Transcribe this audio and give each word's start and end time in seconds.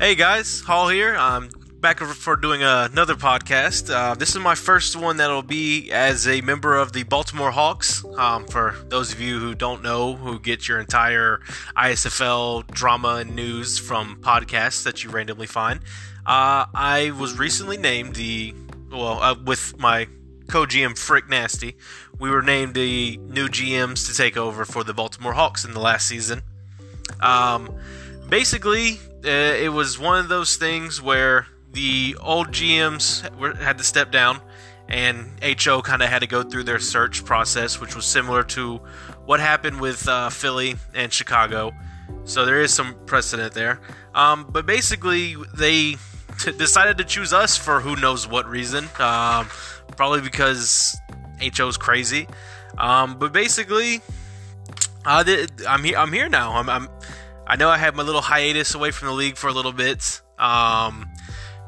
Hey 0.00 0.14
guys, 0.14 0.62
Hall 0.62 0.88
here. 0.88 1.14
I'm 1.14 1.50
back 1.78 2.00
for 2.00 2.34
doing 2.34 2.62
another 2.62 3.16
podcast. 3.16 3.94
Uh, 3.94 4.14
this 4.14 4.30
is 4.30 4.38
my 4.38 4.54
first 4.54 4.96
one 4.96 5.18
that'll 5.18 5.42
be 5.42 5.92
as 5.92 6.26
a 6.26 6.40
member 6.40 6.74
of 6.74 6.94
the 6.94 7.02
Baltimore 7.02 7.50
Hawks. 7.50 8.02
Um, 8.16 8.46
for 8.46 8.74
those 8.88 9.12
of 9.12 9.20
you 9.20 9.38
who 9.38 9.54
don't 9.54 9.82
know, 9.82 10.16
who 10.16 10.40
get 10.40 10.66
your 10.66 10.80
entire 10.80 11.42
ISFL 11.76 12.66
drama 12.68 13.16
and 13.16 13.36
news 13.36 13.78
from 13.78 14.16
podcasts 14.22 14.84
that 14.84 15.04
you 15.04 15.10
randomly 15.10 15.46
find, 15.46 15.80
uh, 16.24 16.64
I 16.74 17.12
was 17.18 17.38
recently 17.38 17.76
named 17.76 18.14
the 18.14 18.54
well 18.90 19.20
uh, 19.20 19.34
with 19.34 19.78
my 19.78 20.08
co-GM 20.48 20.96
Frick 20.96 21.28
Nasty. 21.28 21.76
We 22.18 22.30
were 22.30 22.40
named 22.40 22.72
the 22.72 23.18
new 23.18 23.48
GMs 23.48 24.06
to 24.08 24.16
take 24.16 24.38
over 24.38 24.64
for 24.64 24.82
the 24.82 24.94
Baltimore 24.94 25.34
Hawks 25.34 25.66
in 25.66 25.74
the 25.74 25.80
last 25.80 26.06
season. 26.08 26.40
Um, 27.20 27.78
basically, 28.30 28.98
uh, 29.24 29.28
it 29.28 29.72
was 29.72 29.98
one 29.98 30.18
of 30.18 30.28
those 30.28 30.56
things 30.56 31.02
where 31.02 31.46
the 31.72 32.16
old 32.20 32.48
GMs 32.48 33.28
were, 33.36 33.54
had 33.54 33.78
to 33.78 33.84
step 33.84 34.10
down, 34.10 34.40
and 34.88 35.38
HO 35.42 35.82
kind 35.82 36.02
of 36.02 36.08
had 36.08 36.20
to 36.20 36.26
go 36.26 36.42
through 36.42 36.64
their 36.64 36.78
search 36.78 37.24
process, 37.24 37.80
which 37.80 37.94
was 37.94 38.06
similar 38.06 38.42
to 38.44 38.76
what 39.24 39.40
happened 39.40 39.80
with 39.80 40.08
uh, 40.08 40.30
Philly 40.30 40.76
and 40.94 41.12
Chicago. 41.12 41.72
So 42.24 42.44
there 42.44 42.60
is 42.60 42.72
some 42.72 42.94
precedent 43.06 43.54
there. 43.54 43.80
Um, 44.14 44.46
but 44.50 44.66
basically, 44.66 45.36
they 45.54 45.96
t- 46.40 46.52
decided 46.58 46.98
to 46.98 47.04
choose 47.04 47.32
us 47.32 47.56
for 47.56 47.80
who 47.80 47.96
knows 47.96 48.26
what 48.26 48.48
reason. 48.48 48.84
Um, 48.98 49.48
probably 49.96 50.22
because 50.22 50.96
HO's 51.56 51.76
crazy. 51.76 52.26
Um, 52.78 53.18
but 53.18 53.32
basically, 53.32 54.00
uh, 55.04 55.24
I'm 55.68 55.84
here. 55.84 55.98
I'm 55.98 56.12
here 56.12 56.28
now. 56.28 56.52
I'm, 56.52 56.68
I'm 56.68 56.88
I 57.50 57.56
know 57.56 57.68
I 57.68 57.78
had 57.78 57.96
my 57.96 58.04
little 58.04 58.20
hiatus 58.20 58.76
away 58.76 58.92
from 58.92 59.08
the 59.08 59.14
league 59.14 59.36
for 59.36 59.48
a 59.48 59.52
little 59.52 59.72
bit. 59.72 60.20
Um, 60.38 61.10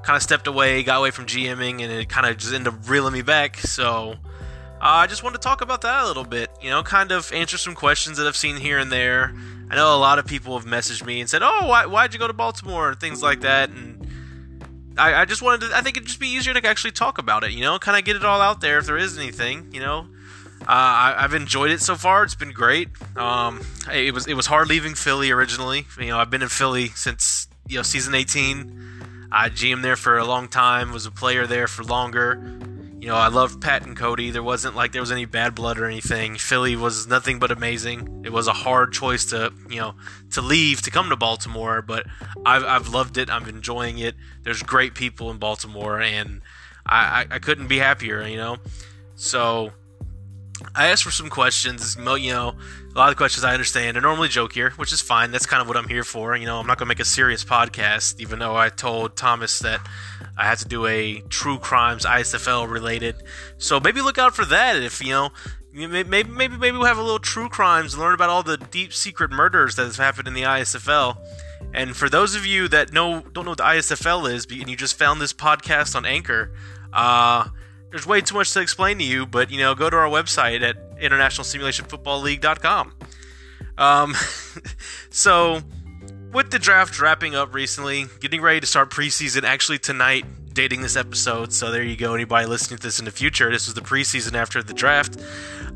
kind 0.04 0.16
of 0.16 0.22
stepped 0.22 0.46
away, 0.46 0.84
got 0.84 1.00
away 1.00 1.10
from 1.10 1.26
GMing, 1.26 1.82
and 1.82 1.90
it 1.90 2.08
kind 2.08 2.24
of 2.24 2.36
just 2.36 2.54
ended 2.54 2.72
up 2.72 2.88
reeling 2.88 3.12
me 3.12 3.22
back. 3.22 3.56
So 3.56 4.12
uh, 4.12 4.16
I 4.80 5.08
just 5.08 5.24
wanted 5.24 5.42
to 5.42 5.42
talk 5.42 5.60
about 5.60 5.80
that 5.80 6.04
a 6.04 6.06
little 6.06 6.22
bit. 6.22 6.50
You 6.62 6.70
know, 6.70 6.84
kind 6.84 7.10
of 7.10 7.32
answer 7.32 7.58
some 7.58 7.74
questions 7.74 8.18
that 8.18 8.28
I've 8.28 8.36
seen 8.36 8.58
here 8.58 8.78
and 8.78 8.92
there. 8.92 9.34
I 9.72 9.74
know 9.74 9.96
a 9.96 9.98
lot 9.98 10.20
of 10.20 10.24
people 10.26 10.56
have 10.56 10.68
messaged 10.68 11.04
me 11.04 11.20
and 11.20 11.28
said, 11.28 11.42
"Oh, 11.42 11.66
why, 11.66 11.86
why'd 11.86 12.12
you 12.12 12.20
go 12.20 12.28
to 12.28 12.32
Baltimore?" 12.32 12.90
and 12.90 13.00
things 13.00 13.20
like 13.20 13.40
that. 13.40 13.70
And 13.70 14.06
I, 14.96 15.22
I 15.22 15.24
just 15.24 15.42
wanted 15.42 15.66
to. 15.66 15.76
I 15.76 15.80
think 15.80 15.96
it'd 15.96 16.06
just 16.06 16.20
be 16.20 16.28
easier 16.28 16.54
to 16.54 16.64
actually 16.64 16.92
talk 16.92 17.18
about 17.18 17.42
it. 17.42 17.50
You 17.50 17.62
know, 17.62 17.76
kind 17.80 17.98
of 17.98 18.04
get 18.04 18.14
it 18.14 18.24
all 18.24 18.40
out 18.40 18.60
there 18.60 18.78
if 18.78 18.86
there 18.86 18.98
is 18.98 19.18
anything. 19.18 19.66
You 19.72 19.80
know, 19.80 20.06
uh, 20.62 20.64
I, 20.68 21.14
have 21.18 21.34
enjoyed 21.34 21.70
it 21.70 21.80
so 21.80 21.96
far. 21.96 22.22
It's 22.22 22.34
been 22.34 22.52
great. 22.52 22.88
Um, 23.16 23.60
it 23.92 24.14
was 24.14 24.26
it 24.26 24.34
was 24.34 24.46
hard 24.46 24.68
leaving 24.68 24.94
Philly 24.94 25.30
originally. 25.30 25.86
You 25.98 26.08
know, 26.08 26.18
I've 26.18 26.30
been 26.30 26.42
in 26.42 26.48
Philly 26.48 26.88
since 26.88 27.48
you 27.68 27.76
know 27.76 27.82
season 27.82 28.14
18. 28.14 29.28
I 29.32 29.48
GM 29.48 29.82
there 29.82 29.96
for 29.96 30.18
a 30.18 30.24
long 30.24 30.48
time. 30.48 30.92
Was 30.92 31.06
a 31.06 31.10
player 31.10 31.46
there 31.46 31.66
for 31.66 31.82
longer. 31.82 32.58
You 33.00 33.08
know, 33.08 33.16
I 33.16 33.26
loved 33.26 33.60
Pat 33.60 33.84
and 33.84 33.96
Cody. 33.96 34.30
There 34.30 34.44
wasn't 34.44 34.76
like 34.76 34.92
there 34.92 35.02
was 35.02 35.10
any 35.10 35.24
bad 35.24 35.56
blood 35.56 35.78
or 35.78 35.86
anything. 35.86 36.36
Philly 36.36 36.76
was 36.76 37.08
nothing 37.08 37.40
but 37.40 37.50
amazing. 37.50 38.22
It 38.24 38.30
was 38.30 38.46
a 38.46 38.52
hard 38.52 38.92
choice 38.92 39.24
to 39.26 39.52
you 39.68 39.80
know 39.80 39.96
to 40.30 40.40
leave 40.40 40.82
to 40.82 40.92
come 40.92 41.08
to 41.08 41.16
Baltimore, 41.16 41.82
but 41.82 42.06
I've, 42.46 42.64
I've 42.64 42.88
loved 42.88 43.18
it. 43.18 43.28
I'm 43.28 43.48
enjoying 43.48 43.98
it. 43.98 44.14
There's 44.44 44.62
great 44.62 44.94
people 44.94 45.32
in 45.32 45.38
Baltimore, 45.38 46.00
and 46.00 46.42
I, 46.86 47.26
I, 47.28 47.34
I 47.34 47.38
couldn't 47.40 47.66
be 47.66 47.78
happier. 47.78 48.24
You 48.24 48.36
know, 48.36 48.56
so 49.16 49.72
I 50.74 50.88
asked 50.88 51.04
for 51.04 51.10
some 51.10 51.28
questions. 51.28 51.96
You 51.96 52.32
know, 52.32 52.54
a 52.94 52.98
lot 52.98 53.08
of 53.08 53.14
the 53.14 53.18
questions 53.18 53.44
I 53.44 53.52
understand. 53.52 53.96
I 53.96 54.00
normally 54.00 54.28
joke 54.28 54.52
here, 54.52 54.70
which 54.76 54.92
is 54.92 55.00
fine. 55.00 55.30
That's 55.30 55.46
kind 55.46 55.60
of 55.60 55.68
what 55.68 55.76
I'm 55.76 55.88
here 55.88 56.04
for. 56.04 56.36
You 56.36 56.46
know, 56.46 56.58
I'm 56.58 56.66
not 56.66 56.78
going 56.78 56.86
to 56.86 56.90
make 56.90 57.00
a 57.00 57.04
serious 57.04 57.44
podcast, 57.44 58.20
even 58.20 58.38
though 58.38 58.56
I 58.56 58.68
told 58.68 59.16
Thomas 59.16 59.58
that 59.60 59.80
I 60.36 60.44
had 60.44 60.58
to 60.58 60.68
do 60.68 60.86
a 60.86 61.20
true 61.28 61.58
crimes 61.58 62.04
ISFL 62.04 62.70
related. 62.70 63.16
So 63.58 63.80
maybe 63.80 64.00
look 64.00 64.18
out 64.18 64.34
for 64.34 64.44
that. 64.46 64.76
If 64.76 65.00
you 65.04 65.10
know, 65.10 65.30
maybe 65.72 66.04
maybe 66.04 66.56
maybe 66.56 66.72
we'll 66.72 66.86
have 66.86 66.98
a 66.98 67.02
little 67.02 67.18
true 67.18 67.48
crimes 67.48 67.94
and 67.94 68.02
learn 68.02 68.14
about 68.14 68.30
all 68.30 68.42
the 68.42 68.56
deep 68.56 68.92
secret 68.92 69.30
murders 69.30 69.76
that 69.76 69.84
have 69.84 69.96
happened 69.96 70.28
in 70.28 70.34
the 70.34 70.42
ISFL. 70.42 71.16
And 71.74 71.96
for 71.96 72.08
those 72.08 72.34
of 72.34 72.44
you 72.44 72.68
that 72.68 72.92
know 72.92 73.22
don't 73.32 73.44
know 73.44 73.52
what 73.52 73.58
the 73.58 73.64
ISFL 73.64 74.32
is, 74.32 74.46
and 74.46 74.68
you 74.68 74.76
just 74.76 74.98
found 74.98 75.20
this 75.20 75.32
podcast 75.32 75.94
on 75.96 76.04
Anchor, 76.04 76.52
uh, 76.92 77.48
there's 77.92 78.06
way 78.06 78.20
too 78.22 78.34
much 78.34 78.52
to 78.54 78.60
explain 78.60 78.98
to 78.98 79.04
you, 79.04 79.26
but 79.26 79.50
you 79.50 79.58
know, 79.58 79.74
go 79.74 79.88
to 79.88 79.96
our 79.96 80.08
website 80.08 80.62
at 80.62 80.98
internationalsimulationfootballleague.com. 80.98 82.94
Um, 83.78 84.14
so 85.10 85.60
with 86.32 86.50
the 86.50 86.58
draft 86.58 86.98
wrapping 86.98 87.34
up 87.34 87.54
recently, 87.54 88.06
getting 88.20 88.40
ready 88.40 88.60
to 88.60 88.66
start 88.66 88.90
preseason 88.90 89.44
actually 89.44 89.78
tonight, 89.78 90.24
dating 90.54 90.80
this 90.80 90.96
episode. 90.96 91.52
So 91.52 91.70
there 91.70 91.82
you 91.82 91.96
go. 91.96 92.14
Anybody 92.14 92.46
listening 92.46 92.78
to 92.78 92.82
this 92.82 92.98
in 92.98 93.04
the 93.04 93.10
future, 93.10 93.50
this 93.50 93.66
was 93.66 93.74
the 93.74 93.82
preseason 93.82 94.34
after 94.34 94.62
the 94.62 94.72
draft. 94.72 95.20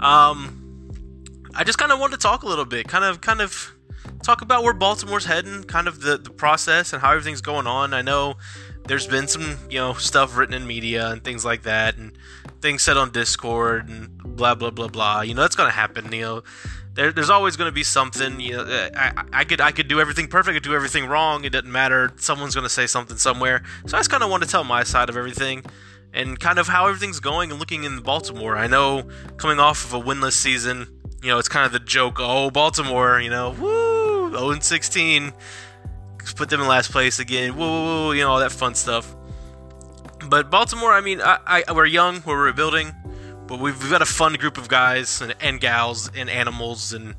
Um, 0.00 0.91
I 1.54 1.65
just 1.65 1.77
kind 1.78 1.93
of 1.93 2.00
wanted 2.00 2.16
to 2.16 2.22
talk 2.22 2.43
a 2.43 2.47
little 2.47 2.65
bit, 2.65 2.88
kind 2.88 3.04
of, 3.04 3.21
kind 3.21 3.43
of 3.43 3.77
talk 4.22 4.41
about 4.41 4.62
where 4.62 4.72
Baltimore's 4.72 5.27
heading, 5.27 5.65
kind 5.65 5.87
of 5.87 6.00
the 6.00 6.16
the 6.16 6.31
process 6.31 6.93
and 6.93 7.03
how 7.03 7.12
everything's 7.12 7.43
going 7.43 7.66
on. 7.66 7.93
I 7.93 8.03
know 8.03 8.37
there's 8.86 9.06
been 9.06 9.28
some 9.28 9.58
you 9.70 9.78
know 9.78 9.94
stuff 9.94 10.36
written 10.36 10.54
in 10.54 10.66
media 10.66 11.08
and 11.10 11.22
things 11.22 11.44
like 11.44 11.62
that 11.62 11.97
and 11.97 12.12
things 12.60 12.82
said 12.82 12.97
on 12.97 13.10
discord 13.10 13.88
and 13.88 14.16
blah 14.19 14.54
blah 14.54 14.70
blah 14.70 14.88
blah. 14.88 15.20
You 15.22 15.34
know 15.34 15.42
that's 15.42 15.56
gonna 15.56 15.70
happen 15.70 16.12
you 16.12 16.22
know. 16.22 16.42
There, 16.94 17.12
there's 17.12 17.28
always 17.28 17.56
gonna 17.56 17.72
be 17.72 17.82
something 17.82 18.41
you 18.41 18.56
know 18.56 18.62
uh, 18.62 18.91
I, 18.97 19.41
I 19.41 19.44
could 19.44 19.60
i 19.60 19.70
could 19.70 19.86
do 19.86 20.00
everything 20.00 20.28
perfect 20.28 20.52
I 20.52 20.54
could 20.54 20.62
do 20.62 20.74
everything 20.74 21.06
wrong 21.06 21.44
it 21.44 21.50
doesn't 21.50 21.70
matter 21.70 22.10
someone's 22.16 22.54
gonna 22.54 22.69
say 22.69 22.86
something 22.86 23.16
somewhere. 23.16 23.62
So 23.86 23.97
i 23.97 24.00
just 24.00 24.10
kind 24.10 24.22
of 24.22 24.30
want 24.30 24.42
to 24.42 24.48
tell 24.48 24.64
my 24.64 24.82
side 24.82 25.08
of 25.08 25.16
everything 25.16 25.64
and 26.14 26.41
kind 26.41 26.58
of 26.58 26.68
how 26.68 26.86
everything's 26.86 27.20
going 27.20 27.50
and 27.50 27.60
looking 27.60 27.84
in 27.84 28.00
baltimore. 28.00 28.56
I 28.56 28.66
know 28.66 29.06
coming 29.36 29.60
off 29.60 29.84
of 29.84 29.92
a 29.94 30.00
winless 30.00 30.32
season 30.32 30.86
you 31.22 31.28
know 31.28 31.38
it's 31.38 31.48
kind 31.48 31.66
of 31.66 31.72
the 31.72 31.80
joke 31.80 32.16
oh 32.18 32.50
baltimore 32.50 33.20
you 33.20 33.30
know 33.30 33.50
woo 33.50 34.30
0 34.30 34.60
16 34.60 35.32
put 36.32 36.48
them 36.48 36.60
in 36.60 36.66
last 36.66 36.91
place 36.91 37.19
again. 37.19 37.56
Whoa, 37.56 37.66
whoa, 37.66 37.84
whoa, 38.06 38.10
you 38.12 38.22
know 38.22 38.31
all 38.31 38.41
that 38.41 38.53
fun 38.53 38.75
stuff. 38.75 39.14
But 40.28 40.50
Baltimore, 40.50 40.92
I 40.92 41.00
mean, 41.00 41.20
I, 41.20 41.62
I, 41.69 41.72
we're 41.72 41.87
young, 41.87 42.22
we're 42.26 42.42
rebuilding, 42.42 42.92
but 43.47 43.60
we've, 43.60 43.81
we've 43.81 43.91
got 43.91 44.03
a 44.03 44.06
fun 44.06 44.34
group 44.34 44.59
of 44.59 44.69
guys 44.69 45.20
and, 45.20 45.34
and 45.41 45.60
gals 45.60 46.10
and 46.16 46.28
animals 46.28 46.92
and 46.92 47.15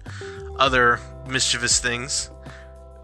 other 0.58 1.00
mischievous 1.28 1.80
things. 1.80 2.30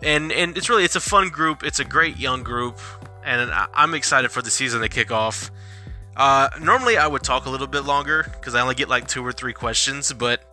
And 0.02 0.32
and 0.34 0.58
it's 0.58 0.70
really 0.70 0.84
it's 0.84 0.98
a 0.98 1.02
fun 1.02 1.30
group. 1.30 1.64
It's 1.64 1.80
a 1.80 1.86
great 1.86 2.18
young 2.18 2.44
group, 2.44 2.80
and 3.24 3.50
I'm 3.74 3.94
excited 3.94 4.32
for 4.32 4.42
the 4.42 4.52
season 4.52 4.82
to 4.82 4.90
kick 4.90 5.12
off. 5.12 5.50
Uh, 6.18 6.50
normally, 6.62 6.98
I 6.98 7.08
would 7.08 7.24
talk 7.24 7.46
a 7.46 7.50
little 7.50 7.68
bit 7.68 7.86
longer 7.86 8.24
because 8.24 8.54
I 8.54 8.62
only 8.62 8.76
get 8.76 8.90
like 8.90 9.08
two 9.08 9.26
or 9.26 9.32
three 9.32 9.54
questions, 9.54 10.12
but 10.12 10.44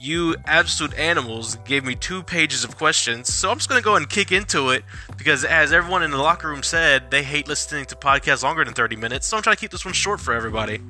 you 0.00 0.34
absolute 0.46 0.94
animals 0.94 1.56
gave 1.66 1.84
me 1.84 1.94
two 1.94 2.22
pages 2.22 2.64
of 2.64 2.76
questions, 2.76 3.32
so 3.32 3.50
I'm 3.50 3.58
just 3.58 3.68
going 3.68 3.80
to 3.80 3.84
go 3.84 3.96
and 3.96 4.08
kick 4.08 4.32
into 4.32 4.70
it 4.70 4.82
because, 5.18 5.44
as 5.44 5.72
everyone 5.72 6.02
in 6.02 6.10
the 6.10 6.16
locker 6.16 6.48
room 6.48 6.62
said, 6.62 7.10
they 7.10 7.22
hate 7.22 7.46
listening 7.46 7.84
to 7.86 7.94
podcasts 7.94 8.42
longer 8.42 8.64
than 8.64 8.72
30 8.72 8.96
minutes, 8.96 9.26
so 9.26 9.36
I'm 9.36 9.42
trying 9.42 9.56
to 9.56 9.60
keep 9.60 9.70
this 9.70 9.84
one 9.84 9.92
short 9.92 10.18
for 10.18 10.32
everybody. 10.32 10.80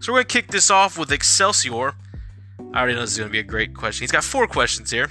So, 0.00 0.12
we're 0.12 0.18
going 0.18 0.26
to 0.26 0.32
kick 0.32 0.48
this 0.48 0.70
off 0.70 0.98
with 0.98 1.10
Excelsior. 1.10 1.94
I 2.72 2.78
already 2.78 2.94
know 2.94 3.00
this 3.00 3.12
is 3.12 3.18
going 3.18 3.30
to 3.30 3.32
be 3.32 3.38
a 3.38 3.42
great 3.42 3.74
question. 3.74 4.02
He's 4.02 4.12
got 4.12 4.24
four 4.24 4.46
questions 4.46 4.90
here. 4.90 5.08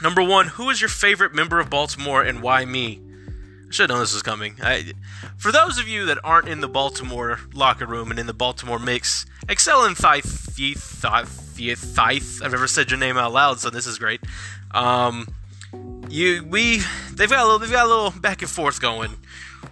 Number 0.00 0.22
one 0.22 0.48
Who 0.48 0.70
is 0.70 0.80
your 0.80 0.90
favorite 0.90 1.34
member 1.34 1.58
of 1.58 1.68
Baltimore 1.68 2.22
and 2.22 2.42
why 2.42 2.64
me? 2.64 3.00
I 3.68 3.72
should 3.72 3.90
have 3.90 3.96
known 3.96 4.00
this 4.00 4.14
was 4.14 4.22
coming. 4.22 4.54
I, 4.62 4.92
for 5.36 5.50
those 5.50 5.78
of 5.78 5.88
you 5.88 6.06
that 6.06 6.18
aren't 6.22 6.48
in 6.48 6.60
the 6.60 6.68
Baltimore 6.68 7.40
locker 7.52 7.86
room 7.86 8.10
and 8.10 8.20
in 8.20 8.26
the 8.26 8.34
Baltimore 8.34 8.78
mix, 8.78 9.26
Excel 9.48 9.84
and 9.84 9.96
Thith, 9.96 11.43
Thith, 11.54 12.42
I've 12.42 12.52
never 12.52 12.66
said 12.66 12.90
your 12.90 12.98
name 12.98 13.16
out 13.16 13.32
loud, 13.32 13.60
so 13.60 13.70
this 13.70 13.86
is 13.86 13.98
great. 13.98 14.20
Um, 14.72 15.28
you, 16.08 16.44
we, 16.44 16.82
they've 17.12 17.30
got 17.30 17.40
a 17.40 17.44
little, 17.44 17.58
they've 17.58 17.70
got 17.70 17.86
a 17.86 17.88
little 17.88 18.10
back 18.20 18.42
and 18.42 18.50
forth 18.50 18.80
going. 18.80 19.12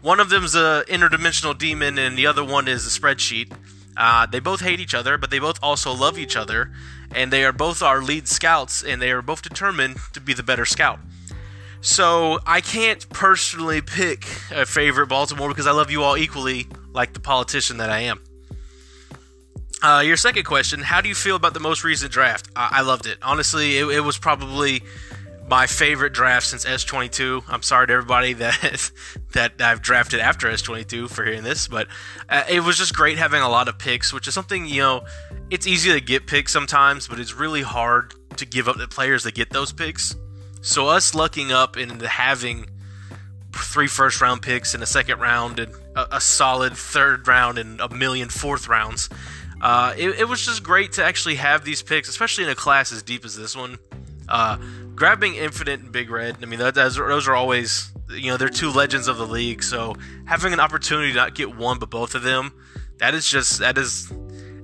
One 0.00 0.20
of 0.20 0.30
them's 0.30 0.54
a 0.54 0.84
interdimensional 0.88 1.56
demon, 1.56 1.98
and 1.98 2.16
the 2.16 2.26
other 2.26 2.44
one 2.44 2.68
is 2.68 2.86
a 2.86 3.00
spreadsheet. 3.00 3.52
Uh, 3.96 4.26
they 4.26 4.40
both 4.40 4.60
hate 4.60 4.80
each 4.80 4.94
other, 4.94 5.18
but 5.18 5.30
they 5.30 5.38
both 5.38 5.58
also 5.62 5.92
love 5.92 6.18
each 6.18 6.36
other, 6.36 6.72
and 7.14 7.32
they 7.32 7.44
are 7.44 7.52
both 7.52 7.82
our 7.82 8.00
lead 8.00 8.26
scouts, 8.26 8.82
and 8.82 9.02
they 9.02 9.10
are 9.12 9.22
both 9.22 9.42
determined 9.42 9.98
to 10.12 10.20
be 10.20 10.32
the 10.32 10.42
better 10.42 10.64
scout. 10.64 10.98
So 11.82 12.38
I 12.46 12.60
can't 12.60 13.08
personally 13.10 13.80
pick 13.80 14.24
a 14.52 14.64
favorite 14.64 15.08
Baltimore 15.08 15.48
because 15.48 15.66
I 15.66 15.72
love 15.72 15.90
you 15.90 16.02
all 16.02 16.16
equally, 16.16 16.68
like 16.92 17.12
the 17.12 17.20
politician 17.20 17.78
that 17.78 17.90
I 17.90 18.00
am. 18.00 18.22
Uh, 19.82 20.00
your 20.00 20.16
second 20.16 20.44
question: 20.44 20.80
How 20.80 21.00
do 21.00 21.08
you 21.08 21.14
feel 21.14 21.34
about 21.34 21.54
the 21.54 21.60
most 21.60 21.82
recent 21.82 22.12
draft? 22.12 22.48
I, 22.54 22.68
I 22.72 22.80
loved 22.82 23.06
it. 23.06 23.18
Honestly, 23.20 23.78
it, 23.78 23.86
it, 23.86 24.00
was 24.00 24.16
probably 24.16 24.82
my 25.48 25.66
favorite 25.66 26.12
draft 26.12 26.46
since 26.46 26.64
S22. 26.64 27.42
I'm 27.48 27.62
sorry 27.62 27.88
to 27.88 27.92
everybody 27.92 28.32
that 28.34 28.90
that 29.32 29.60
I've 29.60 29.82
drafted 29.82 30.20
after 30.20 30.48
S22 30.48 31.10
for 31.10 31.24
hearing 31.24 31.42
this, 31.42 31.66
but 31.66 31.88
uh, 32.28 32.44
it 32.48 32.60
was 32.60 32.78
just 32.78 32.94
great 32.94 33.18
having 33.18 33.42
a 33.42 33.48
lot 33.48 33.66
of 33.68 33.76
picks, 33.76 34.12
which 34.12 34.28
is 34.28 34.34
something 34.34 34.66
you 34.66 34.80
know. 34.80 35.04
It's 35.50 35.66
easy 35.66 35.92
to 35.92 36.00
get 36.00 36.26
picks 36.26 36.52
sometimes, 36.52 37.08
but 37.08 37.18
it's 37.18 37.34
really 37.34 37.62
hard 37.62 38.14
to 38.36 38.46
give 38.46 38.68
up 38.68 38.76
the 38.76 38.88
players 38.88 39.24
that 39.24 39.34
get 39.34 39.50
those 39.50 39.72
picks. 39.72 40.14
So 40.60 40.86
us 40.86 41.12
lucking 41.12 41.50
up 41.50 41.76
into 41.76 42.06
having 42.06 42.70
three 43.52 43.88
first 43.88 44.20
round 44.20 44.42
picks 44.42 44.74
and 44.74 44.82
a 44.82 44.86
second 44.86 45.18
round 45.18 45.58
and 45.58 45.74
a, 45.96 46.16
a 46.16 46.20
solid 46.20 46.74
third 46.74 47.26
round 47.26 47.58
and 47.58 47.80
a 47.80 47.88
million 47.88 48.28
fourth 48.28 48.68
rounds. 48.68 49.08
Uh, 49.62 49.94
it, 49.96 50.10
it, 50.20 50.28
was 50.28 50.44
just 50.44 50.64
great 50.64 50.90
to 50.92 51.04
actually 51.04 51.36
have 51.36 51.64
these 51.64 51.82
picks, 51.82 52.08
especially 52.08 52.42
in 52.42 52.50
a 52.50 52.54
class 52.54 52.90
as 52.90 53.00
deep 53.02 53.24
as 53.24 53.36
this 53.36 53.56
one. 53.56 53.78
Uh, 54.28 54.56
grabbing 54.96 55.36
Infinite 55.36 55.78
and 55.78 55.92
Big 55.92 56.10
Red, 56.10 56.38
I 56.42 56.46
mean, 56.46 56.58
that, 56.58 56.74
those 56.74 56.98
are 56.98 57.34
always, 57.34 57.92
you 58.10 58.30
know, 58.30 58.36
they're 58.36 58.48
two 58.48 58.70
legends 58.70 59.06
of 59.06 59.18
the 59.18 59.26
league. 59.26 59.62
So 59.62 59.94
having 60.26 60.52
an 60.52 60.58
opportunity 60.58 61.12
to 61.12 61.16
not 61.16 61.36
get 61.36 61.56
one 61.56 61.78
but 61.78 61.90
both 61.90 62.16
of 62.16 62.24
them, 62.24 62.52
that 62.98 63.14
is 63.14 63.28
just 63.28 63.60
that 63.60 63.78
is 63.78 64.12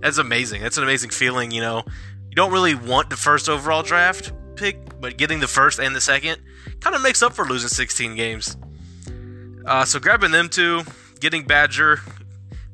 that's 0.01 0.19
amazing. 0.19 0.63
That's 0.63 0.79
an 0.79 0.83
amazing 0.83 1.11
feeling. 1.11 1.53
You 1.53 1.61
know, 1.61 1.85
you 2.29 2.35
don't 2.35 2.53
really 2.53 2.75
want 2.75 3.09
the 3.09 3.17
first 3.17 3.49
overall 3.49 3.83
draft 3.83 4.33
pick, 4.57 5.01
but 5.01 5.17
getting 5.17 5.39
the 5.39 5.49
first 5.49 5.79
and 5.79 5.95
the 5.95 6.01
second 6.01 6.41
kind 6.81 6.97
of 6.97 7.03
makes 7.03 7.23
up 7.23 7.33
for 7.33 7.45
losing 7.45 7.69
16 7.69 8.17
games. 8.17 8.57
Uh, 9.65 9.85
so 9.85 10.01
grabbing 10.01 10.33
them 10.33 10.49
two, 10.49 10.83
getting 11.21 11.45
Badger, 11.45 12.01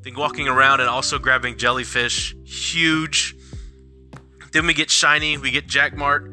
then 0.04 0.14
walking 0.14 0.48
around 0.48 0.80
and 0.80 0.88
also 0.88 1.18
grabbing 1.18 1.56
Jellyfish, 1.56 2.36
huge. 2.44 3.34
Then 4.52 4.66
we 4.66 4.74
get 4.74 4.90
Shiny, 4.90 5.38
we 5.38 5.50
get 5.50 5.66
Jack 5.66 5.96
Mart, 5.96 6.30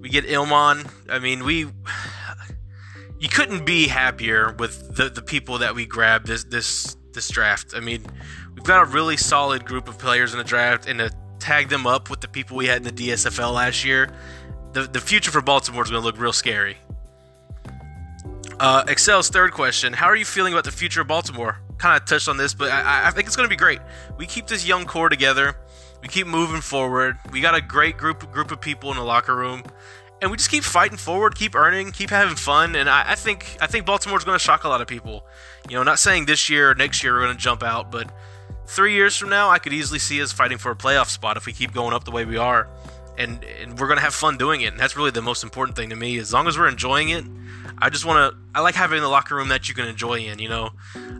we 0.00 0.08
get 0.08 0.26
Ilmon. 0.26 0.88
I 1.08 1.18
mean, 1.18 1.44
we 1.44 1.66
you 3.18 3.28
couldn't 3.28 3.64
be 3.64 3.88
happier 3.88 4.52
with 4.58 4.94
the, 4.94 5.08
the 5.08 5.22
people 5.22 5.58
that 5.58 5.74
we 5.74 5.86
grabbed 5.86 6.26
this 6.26 6.44
this 6.44 6.96
this 7.12 7.28
draft. 7.28 7.72
I 7.74 7.80
mean, 7.80 8.04
we've 8.54 8.64
got 8.64 8.82
a 8.82 8.90
really 8.90 9.16
solid 9.16 9.64
group 9.64 9.88
of 9.88 9.98
players 9.98 10.32
in 10.32 10.38
the 10.38 10.44
draft, 10.44 10.86
and 10.86 10.98
to 10.98 11.10
tag 11.38 11.70
them 11.70 11.86
up 11.86 12.10
with 12.10 12.20
the 12.20 12.28
people 12.28 12.56
we 12.56 12.66
had 12.66 12.86
in 12.86 12.94
the 12.94 13.08
DSFL 13.08 13.54
last 13.54 13.84
year, 13.84 14.12
the 14.72 14.82
the 14.82 15.00
future 15.00 15.30
for 15.30 15.40
Baltimore 15.40 15.82
is 15.82 15.90
going 15.90 16.02
to 16.02 16.06
look 16.06 16.20
real 16.20 16.32
scary. 16.32 16.76
Uh, 18.60 18.84
Excel's 18.86 19.30
third 19.30 19.52
question: 19.52 19.94
How 19.94 20.06
are 20.06 20.16
you 20.16 20.26
feeling 20.26 20.52
about 20.52 20.64
the 20.64 20.70
future 20.70 21.00
of 21.00 21.08
Baltimore? 21.08 21.58
Kind 21.78 22.00
of 22.00 22.06
touched 22.08 22.28
on 22.28 22.36
this, 22.36 22.54
but 22.54 22.70
I, 22.70 23.08
I 23.08 23.10
think 23.10 23.26
it's 23.26 23.36
going 23.36 23.48
to 23.48 23.50
be 23.50 23.56
great. 23.56 23.80
We 24.16 24.26
keep 24.26 24.46
this 24.46 24.66
young 24.66 24.86
core 24.86 25.08
together. 25.08 25.56
We 26.02 26.08
keep 26.08 26.26
moving 26.26 26.60
forward. 26.60 27.18
We 27.32 27.40
got 27.40 27.54
a 27.54 27.60
great 27.60 27.96
group 27.96 28.30
group 28.32 28.50
of 28.50 28.60
people 28.60 28.90
in 28.90 28.96
the 28.96 29.02
locker 29.02 29.34
room, 29.34 29.62
and 30.22 30.30
we 30.30 30.36
just 30.36 30.50
keep 30.50 30.64
fighting 30.64 30.96
forward, 30.96 31.34
keep 31.34 31.54
earning, 31.54 31.92
keep 31.92 32.10
having 32.10 32.36
fun. 32.36 32.76
And 32.76 32.88
I, 32.88 33.12
I 33.12 33.14
think 33.14 33.58
I 33.60 33.66
think 33.66 33.86
Baltimore's 33.86 34.24
going 34.24 34.38
to 34.38 34.42
shock 34.42 34.64
a 34.64 34.68
lot 34.68 34.80
of 34.80 34.86
people. 34.86 35.26
You 35.68 35.76
know, 35.76 35.82
not 35.82 35.98
saying 35.98 36.26
this 36.26 36.48
year 36.48 36.70
or 36.70 36.74
next 36.74 37.02
year 37.02 37.14
we're 37.14 37.24
going 37.24 37.36
to 37.36 37.42
jump 37.42 37.62
out, 37.62 37.90
but 37.90 38.10
three 38.66 38.94
years 38.94 39.16
from 39.16 39.30
now, 39.30 39.50
I 39.50 39.58
could 39.58 39.72
easily 39.72 39.98
see 39.98 40.22
us 40.22 40.32
fighting 40.32 40.58
for 40.58 40.70
a 40.70 40.76
playoff 40.76 41.08
spot 41.08 41.36
if 41.36 41.46
we 41.46 41.52
keep 41.52 41.72
going 41.72 41.92
up 41.92 42.04
the 42.04 42.10
way 42.10 42.24
we 42.24 42.36
are. 42.36 42.68
And, 43.18 43.42
and 43.44 43.78
we're 43.78 43.88
to 43.94 44.00
have 44.00 44.14
fun 44.14 44.36
doing 44.36 44.60
it. 44.60 44.72
And 44.72 44.80
that's 44.80 44.96
really 44.96 45.10
the 45.10 45.22
most 45.22 45.42
important 45.42 45.76
thing 45.76 45.90
to 45.90 45.96
me. 45.96 46.18
As 46.18 46.32
long 46.32 46.46
as 46.46 46.58
we're 46.58 46.68
enjoying 46.68 47.08
it, 47.08 47.24
I 47.78 47.90
just 47.90 48.04
want 48.04 48.32
to. 48.32 48.38
I 48.54 48.60
like 48.60 48.74
having 48.74 49.00
the 49.00 49.08
locker 49.08 49.34
room 49.34 49.48
that 49.48 49.68
you 49.68 49.74
can 49.74 49.86
enjoy 49.86 50.20
in. 50.20 50.38
You 50.38 50.48
know, 50.48 50.70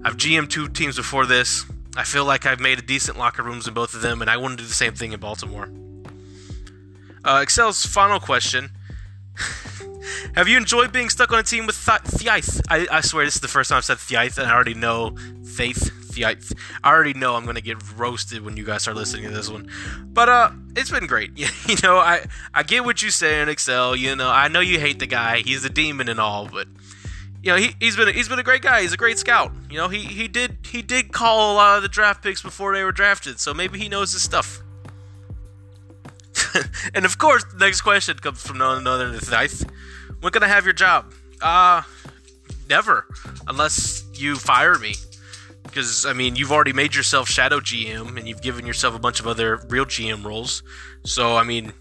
I've 0.05 0.17
GM 0.17 0.49
two 0.49 0.69
teams 0.69 0.97
before 0.97 1.27
this. 1.27 1.65
I 1.97 2.05
feel 2.05 2.25
like 2.25 2.47
I've 2.47 2.61
made 2.61 2.79
a 2.79 2.83
decent 2.83 3.19
locker 3.19 3.43
rooms 3.43 3.67
in 3.67 3.75
both 3.75 3.95
of 3.95 4.03
them, 4.03 4.21
and 4.21 4.31
I 4.31 4.37
want 4.37 4.59
to 4.59 4.65
do 4.65 4.69
the 4.69 4.75
same 4.75 4.95
thing 4.95 5.13
in 5.13 5.21
Baltimore. 5.21 5.71
Uh, 7.25 7.41
Excel's 7.41 7.85
final 7.85 8.21
question: 8.21 8.71
Have 10.35 10.49
you 10.49 10.57
enjoyed 10.57 10.93
being 10.93 11.11
stuck 11.11 11.33
on 11.33 11.39
a 11.39 11.43
team 11.43 11.67
with 11.67 11.77
Thiath? 11.77 12.61
I, 12.69 12.87
I 12.91 13.01
swear 13.01 13.25
this 13.25 13.35
is 13.35 13.41
the 13.41 13.49
first 13.49 13.71
time 13.71 13.79
I've 13.79 13.85
said 13.85 13.99
Thiath, 13.99 14.39
and 14.39 14.47
I 14.47 14.55
already 14.55 14.75
know 14.75 15.17
Faith. 15.45 16.06
Thiath. 16.17 16.53
I 16.83 16.91
already 16.91 17.15
know 17.15 17.35
I'm 17.35 17.45
gonna 17.45 17.61
get 17.61 17.77
roasted 17.97 18.45
when 18.45 18.57
you 18.57 18.65
guys 18.65 18.83
start 18.83 18.97
listening 18.97 19.25
to 19.25 19.31
this 19.31 19.51
one, 19.51 19.71
but 20.07 20.29
uh, 20.29 20.51
it's 20.75 20.91
been 20.91 21.07
great. 21.07 21.33
you 21.69 21.77
know, 21.83 21.99
I 21.99 22.27
I 22.55 22.63
get 22.63 22.85
what 22.85 23.03
you 23.03 23.11
say 23.11 23.41
in 23.41 23.49
Excel. 23.49 23.95
You 23.95 24.17
know, 24.17 24.29
I 24.29 24.49
know 24.49 24.61
you 24.61 24.81
hate 24.81 24.99
the 24.99 25.07
guy. 25.07 25.39
He's 25.41 25.65
a 25.65 25.71
demon 25.71 26.09
and 26.09 26.21
all, 26.21 26.49
but 26.49 26.69
you 27.43 27.53
know, 27.53 27.59
he, 27.59 27.77
he's 27.79 27.97
been 27.97 28.09
a, 28.09 28.13
he's 28.13 28.29
been 28.29 28.39
a 28.39 28.45
great 28.45 28.63
guy. 28.63 28.83
He's 28.83 28.93
a 28.93 28.97
great 28.97 29.19
scout. 29.19 29.53
You 29.71 29.77
know, 29.77 29.89
he, 29.89 30.01
he 30.01 30.27
did 30.27 30.59
he 30.65 30.83
did 30.83 31.13
call 31.13 31.53
a 31.53 31.55
lot 31.55 31.77
of 31.77 31.83
the 31.83 31.89
draft 31.89 32.23
picks 32.23 32.43
before 32.43 32.75
they 32.75 32.83
were 32.83 32.93
drafted, 32.93 33.39
so 33.39 33.55
maybe 33.55 33.79
he 33.79 33.89
knows 33.89 34.13
his 34.13 34.23
stuff. 34.23 34.63
and 36.95 37.05
of 37.05 37.19
course, 37.19 37.45
the 37.45 37.59
next 37.59 37.83
question 37.83 38.17
comes 38.17 38.45
from 38.45 38.59
none 38.59 38.87
other 38.87 39.11
than. 39.11 39.49
When 40.21 40.33
can 40.33 40.43
I 40.43 40.49
have 40.49 40.65
your 40.65 40.73
job? 40.73 41.13
Uh, 41.41 41.83
never, 42.69 43.07
unless 43.47 44.05
you 44.15 44.37
fire 44.37 44.79
me 44.79 44.95
because 45.77 46.07
I 46.07 46.15
mean 46.15 46.37
you've 46.37 46.53
already 46.53 46.73
made 46.73 46.95
yourself 46.95 47.29
shadow 47.29 47.61
GM 47.61 48.17
and 48.17 48.27
you've 48.27 48.41
given 48.41 48.67
yourself 48.67 48.95
a 48.95 48.99
bunch 48.99 49.21
of 49.21 49.27
other 49.27 49.61
real 49.69 49.85
GM 49.85 50.25
roles. 50.25 50.63
So 51.05 51.37
I 51.37 51.45
mean, 51.45 51.75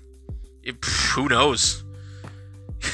it, 0.64 0.84
who 0.84 1.30
knows? 1.30 1.86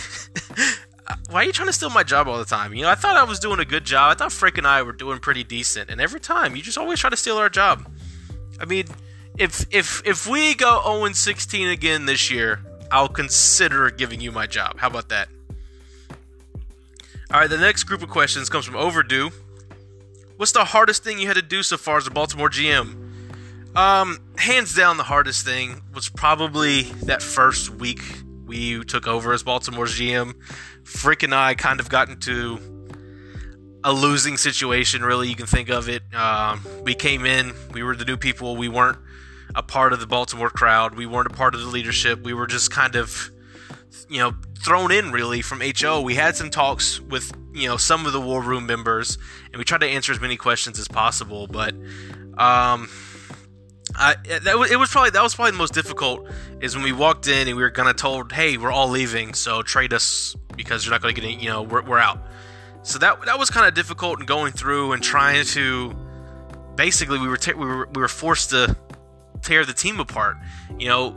Why 1.32 1.42
are 1.42 1.44
you 1.44 1.52
trying 1.52 1.70
to 1.70 1.74
steal 1.74 1.90
my 1.90 2.04
job 2.04 2.28
all 2.28 2.38
the 2.38 2.46
time? 2.46 2.76
You 2.76 2.84
know, 2.84 2.90
I 2.90 2.96
thought 2.96 3.18
I 3.18 3.24
was 3.24 3.40
doing 3.40 3.60
a 3.60 3.66
good 3.66 3.84
job. 3.84 4.12
I 4.12 4.14
thought 4.14 4.32
Frick 4.32 4.60
and 4.60 4.68
I 4.68 4.84
were 4.84 4.94
doing 4.94 5.18
pretty 5.18 5.44
decent, 5.44 5.90
and 5.90 6.00
every 6.00 6.20
time 6.20 6.56
you 6.56 6.62
just 6.62 6.78
always 6.78 7.00
try 7.00 7.10
to 7.10 7.18
steal 7.18 7.38
our 7.38 7.50
job. 7.50 7.90
I 8.60 8.66
mean, 8.66 8.86
if 9.40 9.66
if 9.72 10.06
if 10.06 10.28
we 10.28 10.54
go 10.54 10.82
0 10.84 11.12
16 11.14 11.68
again 11.70 12.06
this 12.06 12.30
year, 12.30 12.60
I'll 12.92 13.10
consider 13.10 13.90
giving 13.90 14.22
you 14.22 14.32
my 14.32 14.46
job. 14.46 14.78
How 14.78 14.88
about 14.88 15.10
that? 15.10 15.30
All 17.34 17.40
right, 17.40 17.50
the 17.50 17.58
next 17.58 17.86
group 17.86 18.04
of 18.04 18.10
questions 18.10 18.50
comes 18.50 18.66
from 18.66 18.76
Overdue. 18.76 19.32
What's 20.42 20.54
the 20.54 20.66
hardest 20.66 21.04
thing 21.04 21.20
you 21.20 21.28
had 21.28 21.36
to 21.36 21.44
do 21.44 21.62
so 21.62 21.78
far 21.78 21.98
as 21.98 22.08
a 22.08 22.10
Baltimore 22.10 22.50
GM? 22.50 23.78
Um, 23.78 24.18
hands 24.40 24.74
down, 24.74 24.98
the 24.98 25.04
hardest 25.04 25.46
thing 25.46 25.84
was 25.94 26.10
probably 26.10 26.82
that 27.04 27.22
first 27.22 27.70
week 27.70 28.02
we 28.48 28.84
took 28.86 29.06
over 29.06 29.34
as 29.34 29.44
Baltimore's 29.44 30.00
GM. 30.00 30.34
Frick 30.84 31.22
and 31.22 31.36
I 31.36 31.54
kind 31.54 31.80
of 31.80 31.90
got 31.90 32.10
into 32.10 32.58
a 33.84 33.94
losing 33.94 34.36
situation, 34.36 35.04
really. 35.04 35.30
You 35.30 35.36
can 35.36 35.46
think 35.46 35.70
of 35.70 35.88
it. 35.88 36.02
Um, 36.12 36.66
we 36.82 36.96
came 36.96 37.28
in, 37.28 37.54
we 37.72 37.84
were 37.84 37.96
the 37.96 38.06
new 38.06 38.18
people, 38.18 38.58
we 38.58 38.68
weren't 38.68 38.98
a 39.54 39.62
part 39.62 39.94
of 39.94 40.00
the 40.00 40.08
Baltimore 40.08 40.50
crowd, 40.50 40.96
we 40.96 41.06
weren't 41.06 41.28
a 41.28 41.36
part 41.36 41.54
of 41.54 41.62
the 41.62 41.68
leadership, 41.68 42.24
we 42.24 42.34
were 42.34 42.48
just 42.48 42.72
kind 42.72 42.96
of, 42.96 43.30
you 44.10 44.18
know, 44.18 44.34
thrown 44.58 44.92
in 44.92 45.12
really 45.12 45.44
from 45.44 45.62
HO. 45.62 46.02
We 46.02 46.16
had 46.16 46.36
some 46.36 46.50
talks 46.50 47.00
with 47.00 47.32
you 47.54 47.68
know 47.68 47.78
some 47.78 48.06
of 48.06 48.14
the 48.14 48.22
war 48.22 48.42
room 48.42 48.66
members, 48.66 49.18
and 49.46 49.58
we 49.58 49.64
tried 49.64 49.82
to 49.82 49.88
answer 49.88 50.12
as 50.12 50.20
many 50.20 50.38
questions 50.38 50.80
as 50.80 50.88
possible. 50.88 51.48
But 51.48 51.74
um, 52.38 52.90
I 53.96 54.16
that 54.44 54.58
was, 54.58 54.72
it 54.72 54.80
was 54.80 54.90
probably 54.90 55.12
that 55.12 55.24
was 55.24 55.36
probably 55.36 55.52
the 55.52 55.58
most 55.58 55.74
difficult 55.74 56.28
is 56.62 56.76
when 56.76 56.84
we 56.84 56.92
walked 56.92 57.28
in 57.28 57.48
and 57.48 57.58
we 57.58 57.64
were 57.64 57.72
kind 57.72 57.90
of 57.90 57.96
told, 57.96 58.32
"Hey, 58.32 58.58
we're 58.58 58.72
all 58.72 58.90
leaving, 58.90 59.34
so 59.34 59.62
trade 59.62 59.94
us 59.94 60.36
because 60.56 60.86
you're 60.86 60.92
not 60.92 61.02
going 61.02 61.14
to 61.16 61.22
get 61.22 61.28
any, 61.28 61.42
you 61.42 61.50
know 61.50 61.64
we're, 61.64 61.82
we're 61.82 62.00
out." 62.00 62.20
So 62.84 62.98
that 63.00 63.26
that 63.26 63.38
was 63.38 63.50
kind 63.50 63.68
of 63.68 63.74
difficult 63.74 64.20
in 64.20 64.26
going 64.26 64.54
through 64.54 64.94
and 64.94 65.04
trying 65.04 65.46
to 65.46 65.96
basically 66.76 67.20
we 67.20 67.28
were 67.28 67.38
t- 67.38 67.54
we 67.54 67.66
were 67.66 67.90
we 67.94 68.02
were 68.02 68.08
forced 68.08 68.52
to 68.52 68.76
tear 69.42 69.66
the 69.66 69.74
team 69.74 70.00
apart. 70.00 70.38
You 70.80 70.88
know, 70.88 71.12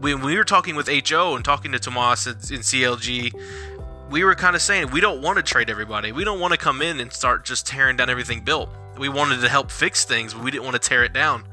when 0.00 0.20
we 0.22 0.36
were 0.36 0.44
talking 0.44 0.76
with 0.76 0.88
HO 0.88 1.36
and 1.36 1.44
talking 1.44 1.72
to 1.72 1.78
Tomas 1.78 2.26
in 2.26 2.60
CLG, 2.60 3.32
we 4.10 4.24
were 4.24 4.34
kind 4.34 4.56
of 4.56 4.62
saying 4.62 4.90
we 4.90 5.00
don't 5.00 5.22
want 5.22 5.36
to 5.36 5.42
trade 5.42 5.70
everybody. 5.70 6.10
We 6.12 6.24
don't 6.24 6.40
want 6.40 6.52
to 6.52 6.58
come 6.58 6.82
in 6.82 6.98
and 7.00 7.12
start 7.12 7.44
just 7.44 7.66
tearing 7.66 7.96
down 7.96 8.10
everything 8.10 8.40
built. 8.40 8.68
We 8.98 9.08
wanted 9.08 9.40
to 9.40 9.48
help 9.48 9.70
fix 9.70 10.04
things, 10.04 10.34
but 10.34 10.42
we 10.42 10.50
didn't 10.50 10.64
want 10.64 10.74
to 10.74 10.88
tear 10.88 11.04
it 11.04 11.12
down. 11.12 11.44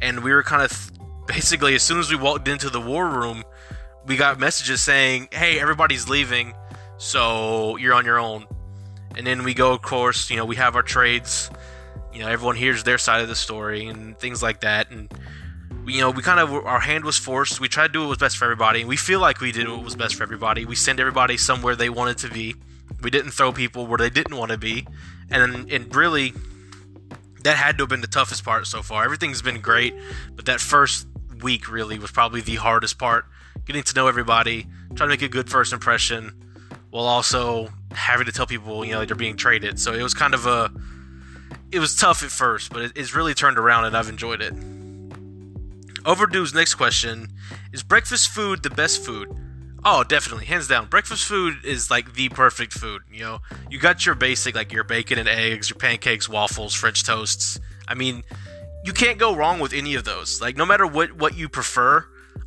And 0.00 0.24
we 0.24 0.32
were 0.32 0.42
kind 0.42 0.62
of 0.62 0.92
basically, 1.26 1.74
as 1.76 1.82
soon 1.82 2.00
as 2.00 2.10
we 2.10 2.16
walked 2.16 2.48
into 2.48 2.68
the 2.70 2.80
war 2.80 3.08
room, 3.08 3.44
we 4.04 4.16
got 4.16 4.38
messages 4.40 4.82
saying, 4.82 5.28
"Hey, 5.30 5.60
everybody's 5.60 6.08
leaving, 6.08 6.54
so 6.98 7.76
you're 7.76 7.94
on 7.94 8.04
your 8.04 8.18
own." 8.18 8.46
And 9.16 9.24
then 9.26 9.44
we 9.44 9.54
go, 9.54 9.72
of 9.72 9.82
course, 9.82 10.28
you 10.28 10.36
know, 10.36 10.44
we 10.44 10.56
have 10.56 10.74
our 10.74 10.82
trades. 10.82 11.50
You 12.12 12.20
know, 12.20 12.28
everyone 12.28 12.56
hears 12.56 12.82
their 12.82 12.98
side 12.98 13.22
of 13.22 13.28
the 13.28 13.36
story 13.36 13.86
and 13.86 14.18
things 14.18 14.42
like 14.42 14.60
that, 14.60 14.90
and 14.90 15.12
you 15.86 16.00
know, 16.00 16.10
we 16.10 16.22
kind 16.22 16.40
of 16.40 16.52
our 16.52 16.80
hand 16.80 17.04
was 17.04 17.18
forced. 17.18 17.60
We 17.60 17.68
tried 17.68 17.88
to 17.88 17.92
do 17.92 18.00
what 18.00 18.08
was 18.10 18.18
best 18.18 18.36
for 18.36 18.44
everybody, 18.44 18.84
we 18.84 18.96
feel 18.96 19.20
like 19.20 19.40
we 19.40 19.52
did 19.52 19.68
what 19.68 19.82
was 19.82 19.96
best 19.96 20.14
for 20.14 20.22
everybody. 20.22 20.64
We 20.64 20.76
sent 20.76 21.00
everybody 21.00 21.36
somewhere 21.36 21.76
they 21.76 21.90
wanted 21.90 22.18
to 22.18 22.28
be. 22.28 22.54
We 23.02 23.10
didn't 23.10 23.32
throw 23.32 23.52
people 23.52 23.86
where 23.86 23.98
they 23.98 24.10
didn't 24.10 24.36
want 24.36 24.52
to 24.52 24.58
be, 24.58 24.86
and 25.30 25.70
and 25.70 25.94
really, 25.94 26.32
that 27.42 27.56
had 27.56 27.78
to 27.78 27.82
have 27.82 27.88
been 27.88 28.00
the 28.00 28.06
toughest 28.06 28.44
part 28.44 28.66
so 28.66 28.82
far. 28.82 29.04
Everything's 29.04 29.42
been 29.42 29.60
great, 29.60 29.94
but 30.34 30.46
that 30.46 30.60
first 30.60 31.06
week 31.42 31.70
really 31.70 31.98
was 31.98 32.10
probably 32.10 32.40
the 32.40 32.56
hardest 32.56 32.98
part. 32.98 33.26
Getting 33.64 33.82
to 33.82 33.94
know 33.94 34.08
everybody, 34.08 34.66
trying 34.94 35.08
to 35.08 35.08
make 35.08 35.22
a 35.22 35.28
good 35.28 35.50
first 35.50 35.72
impression, 35.72 36.32
while 36.90 37.04
also 37.04 37.70
having 37.92 38.26
to 38.26 38.32
tell 38.32 38.46
people 38.46 38.84
you 38.84 38.92
know 38.92 39.04
they're 39.04 39.16
being 39.16 39.36
traded. 39.36 39.80
So 39.80 39.94
it 39.94 40.02
was 40.02 40.14
kind 40.14 40.34
of 40.34 40.46
a, 40.46 40.70
it 41.72 41.80
was 41.80 41.96
tough 41.96 42.22
at 42.22 42.30
first, 42.30 42.72
but 42.72 42.92
it's 42.94 43.14
really 43.14 43.34
turned 43.34 43.58
around, 43.58 43.86
and 43.86 43.96
I've 43.96 44.08
enjoyed 44.08 44.42
it. 44.42 44.54
Overdue's 46.04 46.52
next 46.52 46.74
question 46.74 47.28
is 47.72 47.82
breakfast 47.82 48.28
food 48.28 48.62
the 48.62 48.70
best 48.70 49.04
food? 49.04 49.28
Oh, 49.84 50.04
definitely, 50.04 50.46
hands 50.46 50.68
down. 50.68 50.86
Breakfast 50.86 51.24
food 51.24 51.64
is 51.64 51.90
like 51.90 52.14
the 52.14 52.28
perfect 52.28 52.72
food. 52.72 53.02
You 53.10 53.20
know, 53.20 53.38
you 53.70 53.78
got 53.78 54.04
your 54.06 54.14
basic 54.14 54.54
like 54.54 54.72
your 54.72 54.84
bacon 54.84 55.18
and 55.18 55.28
eggs, 55.28 55.70
your 55.70 55.78
pancakes, 55.78 56.28
waffles, 56.28 56.74
French 56.74 57.04
toasts. 57.04 57.58
I 57.86 57.94
mean, 57.94 58.22
you 58.84 58.92
can't 58.92 59.18
go 59.18 59.34
wrong 59.34 59.60
with 59.60 59.72
any 59.72 59.94
of 59.94 60.04
those. 60.04 60.40
Like 60.40 60.56
no 60.56 60.66
matter 60.66 60.86
what 60.86 61.12
what 61.12 61.36
you 61.36 61.48
prefer, 61.48 62.06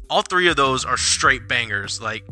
all 0.09 0.21
three 0.21 0.47
of 0.49 0.55
those 0.55 0.85
are 0.85 0.97
straight 0.97 1.47
bangers. 1.47 2.01
Like 2.01 2.25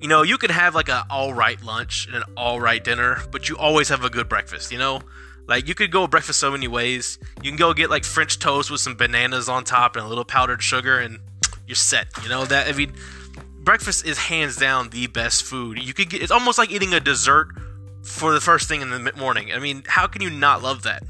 you 0.00 0.08
know, 0.08 0.22
you 0.22 0.38
can 0.38 0.50
have 0.50 0.74
like 0.74 0.88
an 0.88 1.02
all 1.10 1.34
right 1.34 1.62
lunch 1.62 2.06
and 2.06 2.16
an 2.16 2.22
all 2.36 2.60
right 2.60 2.82
dinner, 2.82 3.22
but 3.30 3.48
you 3.48 3.56
always 3.56 3.88
have 3.88 4.04
a 4.04 4.10
good 4.10 4.28
breakfast, 4.28 4.70
you 4.70 4.78
know? 4.78 5.00
Like 5.48 5.66
you 5.66 5.74
could 5.74 5.90
go 5.90 6.06
breakfast 6.06 6.38
so 6.38 6.50
many 6.50 6.68
ways. 6.68 7.18
You 7.42 7.50
can 7.50 7.58
go 7.58 7.72
get 7.72 7.90
like 7.90 8.04
French 8.04 8.38
toast 8.38 8.70
with 8.70 8.80
some 8.80 8.94
bananas 8.94 9.48
on 9.48 9.64
top 9.64 9.96
and 9.96 10.04
a 10.04 10.08
little 10.08 10.24
powdered 10.24 10.62
sugar 10.62 11.00
and 11.00 11.18
you're 11.66 11.74
set. 11.74 12.06
You 12.22 12.28
know 12.28 12.44
that 12.44 12.68
I 12.68 12.72
mean 12.72 12.92
breakfast 13.60 14.06
is 14.06 14.18
hands 14.18 14.56
down 14.56 14.90
the 14.90 15.06
best 15.08 15.42
food. 15.42 15.82
You 15.82 15.94
could 15.94 16.10
get 16.10 16.22
it's 16.22 16.30
almost 16.30 16.58
like 16.58 16.70
eating 16.70 16.92
a 16.92 17.00
dessert 17.00 17.48
for 18.02 18.32
the 18.32 18.40
first 18.40 18.68
thing 18.68 18.82
in 18.82 18.90
the 18.90 19.12
morning. 19.16 19.52
I 19.52 19.58
mean, 19.58 19.82
how 19.86 20.06
can 20.06 20.22
you 20.22 20.30
not 20.30 20.62
love 20.62 20.82
that? 20.82 21.02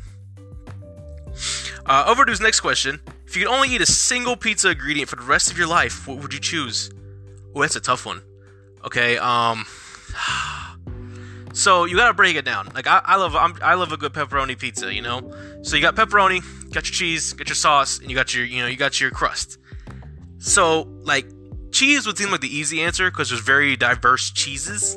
Uh, 1.87 2.05
Overdue's 2.07 2.41
next 2.41 2.61
question. 2.61 3.01
If 3.27 3.37
you 3.37 3.45
could 3.45 3.53
only 3.53 3.69
eat 3.69 3.81
a 3.81 3.87
single 3.87 4.37
pizza 4.37 4.71
ingredient 4.71 5.09
for 5.09 5.17
the 5.17 5.23
rest 5.23 5.51
of 5.51 5.59
your 5.59 5.67
life, 5.67 6.07
what 6.07 6.19
would 6.19 6.33
you 6.33 6.41
choose? 6.41 6.91
Oh, 7.55 7.63
that's 7.63 7.77
a 7.77 7.81
tough 7.81 8.07
one. 8.07 8.23
Okay, 8.85 9.19
um, 9.19 9.67
so 11.53 11.85
you 11.85 11.97
gotta 11.97 12.15
break 12.15 12.37
it 12.37 12.45
down. 12.45 12.71
Like 12.75 12.87
I, 12.87 13.01
I 13.05 13.17
love, 13.17 13.35
I'm, 13.35 13.55
i 13.63 13.75
love 13.75 13.93
a 13.93 13.97
good 13.97 14.13
pepperoni 14.13 14.59
pizza. 14.59 14.93
You 14.93 15.03
know, 15.03 15.33
so 15.63 15.77
you 15.77 15.83
got 15.83 15.97
pepperoni, 15.97 16.43
got 16.73 16.87
your 16.87 16.95
cheese, 16.95 17.33
got 17.33 17.49
your 17.49 17.57
sauce, 17.57 17.99
and 17.99 18.11
you 18.11 18.17
got 18.17 18.35
your, 18.35 18.45
you 18.45 18.63
know, 18.63 18.69
you 18.69 18.77
got 18.77 19.01
your 19.01 19.11
crust. 19.11 19.59
So 20.39 20.83
like 21.03 21.27
cheese 21.73 22.07
would 22.07 22.19
seem 22.19 22.31
like 22.31 22.41
the 22.41 22.55
easy 22.55 22.83
answer 22.83 23.11
because 23.11 23.31
there's 23.31 23.43
very 23.43 23.77
diverse 23.77 24.31
cheeses. 24.31 24.97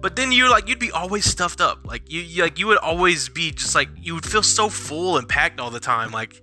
But 0.00 0.14
then 0.14 0.30
you're 0.30 0.50
like 0.50 0.68
you'd 0.68 0.78
be 0.78 0.92
always 0.92 1.24
stuffed 1.24 1.60
up. 1.60 1.80
Like 1.84 2.10
you, 2.10 2.20
you 2.20 2.42
like 2.42 2.58
you 2.58 2.66
would 2.68 2.78
always 2.78 3.28
be 3.28 3.50
just 3.50 3.74
like 3.74 3.88
you 4.00 4.14
would 4.14 4.26
feel 4.26 4.42
so 4.42 4.68
full 4.68 5.16
and 5.16 5.28
packed 5.28 5.60
all 5.60 5.70
the 5.70 5.80
time. 5.80 6.10
Like 6.12 6.42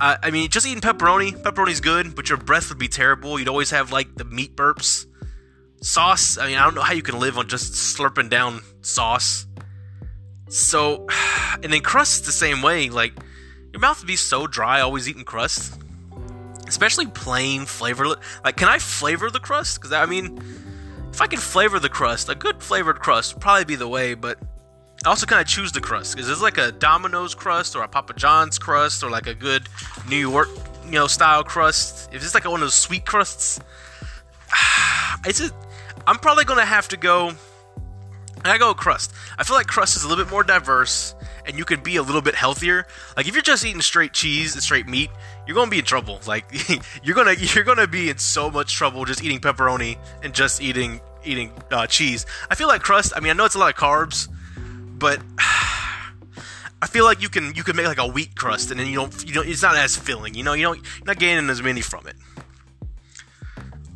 uh, 0.00 0.16
I 0.22 0.30
mean, 0.30 0.48
just 0.48 0.66
eating 0.66 0.80
pepperoni, 0.80 1.32
pepperoni's 1.42 1.80
good, 1.80 2.14
but 2.14 2.28
your 2.28 2.38
breath 2.38 2.68
would 2.68 2.78
be 2.78 2.88
terrible. 2.88 3.38
You'd 3.38 3.48
always 3.48 3.70
have 3.70 3.90
like 3.90 4.14
the 4.14 4.24
meat 4.24 4.54
burps 4.54 5.06
sauce. 5.80 6.38
I 6.38 6.46
mean, 6.48 6.56
I 6.56 6.64
don't 6.64 6.74
know 6.74 6.82
how 6.82 6.94
you 6.94 7.02
can 7.02 7.18
live 7.18 7.38
on 7.38 7.48
just 7.48 7.72
slurping 7.72 8.30
down 8.30 8.62
sauce. 8.82 9.46
So, 10.48 11.06
and 11.62 11.72
then 11.72 11.80
crust 11.80 12.24
the 12.24 12.32
same 12.32 12.62
way. 12.62 12.88
Like, 12.90 13.14
your 13.72 13.80
mouth 13.80 14.00
would 14.00 14.06
be 14.06 14.16
so 14.16 14.46
dry 14.46 14.80
always 14.80 15.08
eating 15.08 15.24
crust, 15.24 15.78
especially 16.66 17.06
plain 17.06 17.66
flavorless. 17.66 18.18
Like, 18.44 18.56
can 18.56 18.68
I 18.68 18.78
flavor 18.78 19.30
the 19.30 19.40
crust? 19.40 19.78
Because 19.78 19.92
I 19.92 20.06
mean, 20.06 20.42
if 21.12 21.20
I 21.20 21.26
can 21.26 21.38
flavor 21.38 21.78
the 21.78 21.88
crust, 21.88 22.28
a 22.28 22.34
good 22.34 22.62
flavored 22.62 23.00
crust 23.00 23.34
would 23.34 23.42
probably 23.42 23.64
be 23.64 23.76
the 23.76 23.88
way. 23.88 24.14
But 24.14 24.38
I 25.04 25.10
also 25.10 25.26
kind 25.26 25.40
of 25.40 25.46
choose 25.46 25.72
the 25.72 25.80
crust 25.80 26.14
because 26.14 26.30
it's 26.30 26.42
like 26.42 26.58
a 26.58 26.72
Domino's 26.72 27.34
crust 27.34 27.76
or 27.76 27.82
a 27.82 27.88
Papa 27.88 28.14
John's 28.14 28.58
crust 28.58 29.02
or 29.02 29.10
like 29.10 29.26
a 29.26 29.34
good 29.34 29.68
New 30.08 30.16
York, 30.16 30.48
you 30.84 30.92
know, 30.92 31.06
style 31.06 31.44
crust. 31.44 32.08
If 32.12 32.24
it's 32.24 32.34
like 32.34 32.44
one 32.44 32.54
of 32.54 32.60
those 32.60 32.74
sweet 32.74 33.04
crusts, 33.04 33.60
it's 35.26 35.38
just 35.38 35.54
I'm 36.06 36.16
probably 36.16 36.44
gonna 36.44 36.64
have 36.64 36.88
to 36.88 36.96
go. 36.96 37.32
I 38.44 38.56
go 38.56 38.72
crust. 38.72 39.12
I 39.36 39.44
feel 39.44 39.56
like 39.56 39.66
crust 39.66 39.96
is 39.96 40.04
a 40.04 40.08
little 40.08 40.24
bit 40.24 40.30
more 40.30 40.44
diverse, 40.44 41.14
and 41.44 41.58
you 41.58 41.64
can 41.64 41.80
be 41.80 41.96
a 41.96 42.02
little 42.02 42.22
bit 42.22 42.34
healthier. 42.34 42.86
Like 43.16 43.26
if 43.26 43.34
you're 43.34 43.42
just 43.42 43.64
eating 43.64 43.80
straight 43.80 44.12
cheese 44.12 44.54
and 44.54 44.62
straight 44.62 44.86
meat, 44.86 45.10
you're 45.46 45.54
gonna 45.54 45.70
be 45.70 45.80
in 45.80 45.84
trouble. 45.84 46.20
Like 46.26 46.44
you're 47.02 47.16
gonna 47.16 47.32
you're 47.32 47.64
gonna 47.64 47.86
be 47.86 48.10
in 48.10 48.18
so 48.18 48.50
much 48.50 48.74
trouble 48.74 49.04
just 49.04 49.22
eating 49.22 49.40
pepperoni 49.40 49.98
and 50.22 50.34
just 50.34 50.60
eating 50.62 51.00
eating 51.24 51.52
uh, 51.70 51.86
cheese. 51.86 52.26
I 52.50 52.54
feel 52.54 52.68
like 52.68 52.82
crust. 52.82 53.12
I 53.16 53.20
mean, 53.20 53.30
I 53.30 53.34
know 53.34 53.44
it's 53.44 53.54
a 53.54 53.58
lot 53.58 53.70
of 53.70 53.76
carbs, 53.76 54.28
but 54.98 55.20
I 56.80 56.86
feel 56.86 57.04
like 57.04 57.20
you 57.20 57.28
can 57.28 57.54
you 57.54 57.64
can 57.64 57.76
make 57.76 57.86
like 57.86 57.98
a 57.98 58.06
wheat 58.06 58.36
crust, 58.36 58.70
and 58.70 58.78
then 58.78 58.86
you 58.86 58.96
don't 58.96 59.26
you 59.26 59.34
don't 59.34 59.48
it's 59.48 59.62
not 59.62 59.76
as 59.76 59.96
filling. 59.96 60.34
You 60.34 60.44
know, 60.44 60.52
you 60.52 60.62
don't 60.62 60.76
you're 60.76 61.06
not 61.06 61.18
gaining 61.18 61.50
as 61.50 61.60
many 61.60 61.80
from 61.80 62.06
it. 62.06 62.16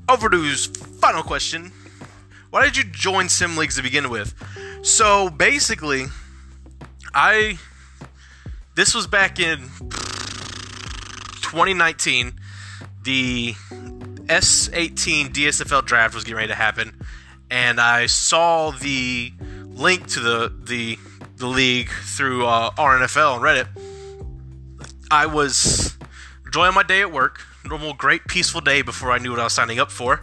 Overdue's 0.09 0.67
final 0.67 1.23
question 1.23 1.73
why 2.53 2.63
did 2.65 2.77
you 2.77 2.85
join 2.85 3.29
sim 3.31 3.57
leagues 3.57 3.77
to 3.77 3.83
begin 3.83 4.11
with? 4.11 4.35
So 4.83 5.31
basically, 5.31 6.05
I 7.15 7.59
this 8.75 8.95
was 8.95 9.07
back 9.07 9.41
in 9.41 9.71
2019. 11.41 12.35
The 13.05 13.55
S18 13.55 15.33
DSFL 15.33 15.87
draft 15.87 16.15
was 16.15 16.25
getting 16.25 16.37
ready 16.37 16.49
to 16.49 16.55
happen, 16.55 17.01
and 17.51 17.81
I 17.81 18.05
saw 18.05 18.71
the 18.71 19.33
link 19.69 20.09
to 20.09 20.21
the 20.21 20.55
the 20.63 20.99
the 21.37 21.47
league 21.47 21.89
through 21.89 22.45
uh, 22.45 22.71
RNFL 22.73 23.37
and 23.37 23.43
Reddit. 23.43 23.69
I 25.11 25.25
was 25.25 25.97
enjoying 26.45 26.75
my 26.75 26.83
day 26.83 27.01
at 27.01 27.11
work, 27.11 27.41
normal, 27.65 27.95
great, 27.95 28.27
peaceful 28.27 28.61
day 28.61 28.83
before 28.83 29.11
I 29.11 29.17
knew 29.17 29.31
what 29.31 29.41
I 29.41 29.45
was 29.45 29.55
signing 29.55 29.79
up 29.79 29.91
for 29.91 30.23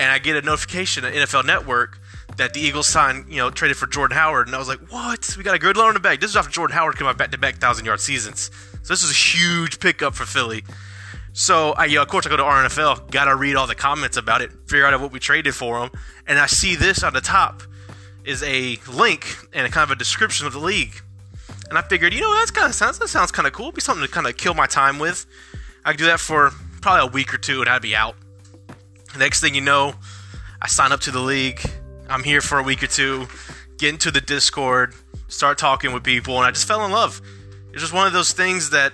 and 0.00 0.10
I 0.10 0.18
get 0.18 0.34
a 0.34 0.40
notification 0.40 1.04
at 1.04 1.12
NFL 1.12 1.44
Network 1.44 2.00
that 2.38 2.54
the 2.54 2.60
Eagles 2.60 2.88
signed, 2.88 3.26
you 3.28 3.36
know, 3.36 3.50
traded 3.50 3.76
for 3.76 3.86
Jordan 3.86 4.16
Howard, 4.16 4.46
and 4.46 4.56
I 4.56 4.58
was 4.58 4.66
like, 4.66 4.80
what? 4.90 5.34
We 5.36 5.44
got 5.44 5.54
a 5.54 5.58
good 5.58 5.76
loan 5.76 5.88
in 5.88 5.94
the 5.94 6.00
bag. 6.00 6.20
This 6.20 6.30
is 6.30 6.36
after 6.36 6.50
Jordan 6.50 6.74
Howard 6.74 6.96
came 6.96 7.06
out 7.06 7.18
back-to-back 7.18 7.56
thousand-yard 7.56 8.00
seasons, 8.00 8.50
so 8.82 8.94
this 8.94 9.02
is 9.02 9.10
a 9.10 9.14
huge 9.14 9.78
pickup 9.78 10.14
for 10.14 10.24
Philly. 10.24 10.64
So 11.34 11.72
I, 11.72 11.84
you 11.84 11.96
know, 11.96 12.02
of 12.02 12.08
course, 12.08 12.26
I 12.26 12.30
go 12.30 12.38
to 12.38 12.42
RNFL, 12.42 13.10
gotta 13.10 13.36
read 13.36 13.56
all 13.56 13.66
the 13.66 13.74
comments 13.74 14.16
about 14.16 14.40
it, 14.40 14.50
figure 14.66 14.86
out 14.86 14.98
what 14.98 15.12
we 15.12 15.20
traded 15.20 15.54
for 15.54 15.78
him, 15.78 15.90
and 16.26 16.38
I 16.38 16.46
see 16.46 16.76
this 16.76 17.02
on 17.02 17.12
the 17.12 17.20
top 17.20 17.62
is 18.24 18.42
a 18.42 18.78
link 18.90 19.26
and 19.52 19.66
a 19.66 19.70
kind 19.70 19.84
of 19.84 19.90
a 19.90 19.98
description 19.98 20.46
of 20.46 20.54
the 20.54 20.60
league, 20.60 21.02
and 21.68 21.76
I 21.76 21.82
figured, 21.82 22.14
you 22.14 22.22
know, 22.22 22.32
that's 22.34 22.50
kind 22.50 22.66
of 22.66 22.74
sounds 22.74 22.98
that 23.00 23.08
sounds 23.08 23.32
kind 23.32 23.46
of 23.46 23.52
cool. 23.52 23.66
It'd 23.66 23.74
be 23.74 23.80
something 23.82 24.06
to 24.06 24.10
kind 24.10 24.26
of 24.26 24.38
kill 24.38 24.54
my 24.54 24.66
time 24.66 24.98
with. 24.98 25.26
I 25.84 25.92
could 25.92 25.98
do 25.98 26.06
that 26.06 26.20
for 26.20 26.52
probably 26.80 27.06
a 27.06 27.12
week 27.12 27.34
or 27.34 27.38
two, 27.38 27.60
and 27.60 27.68
I'd 27.68 27.82
be 27.82 27.94
out. 27.94 28.16
Next 29.18 29.40
thing 29.40 29.54
you 29.54 29.60
know, 29.60 29.94
I 30.62 30.68
sign 30.68 30.92
up 30.92 31.00
to 31.00 31.10
the 31.10 31.20
league. 31.20 31.60
I'm 32.08 32.22
here 32.22 32.40
for 32.40 32.58
a 32.58 32.62
week 32.62 32.82
or 32.82 32.86
two, 32.86 33.26
get 33.78 33.90
into 33.90 34.10
the 34.10 34.20
Discord, 34.20 34.94
start 35.28 35.58
talking 35.58 35.92
with 35.92 36.02
people, 36.02 36.36
and 36.36 36.44
I 36.44 36.50
just 36.50 36.66
fell 36.66 36.84
in 36.84 36.90
love. 36.90 37.20
It's 37.72 37.80
just 37.80 37.92
one 37.92 38.06
of 38.06 38.12
those 38.12 38.32
things 38.32 38.70
that 38.70 38.92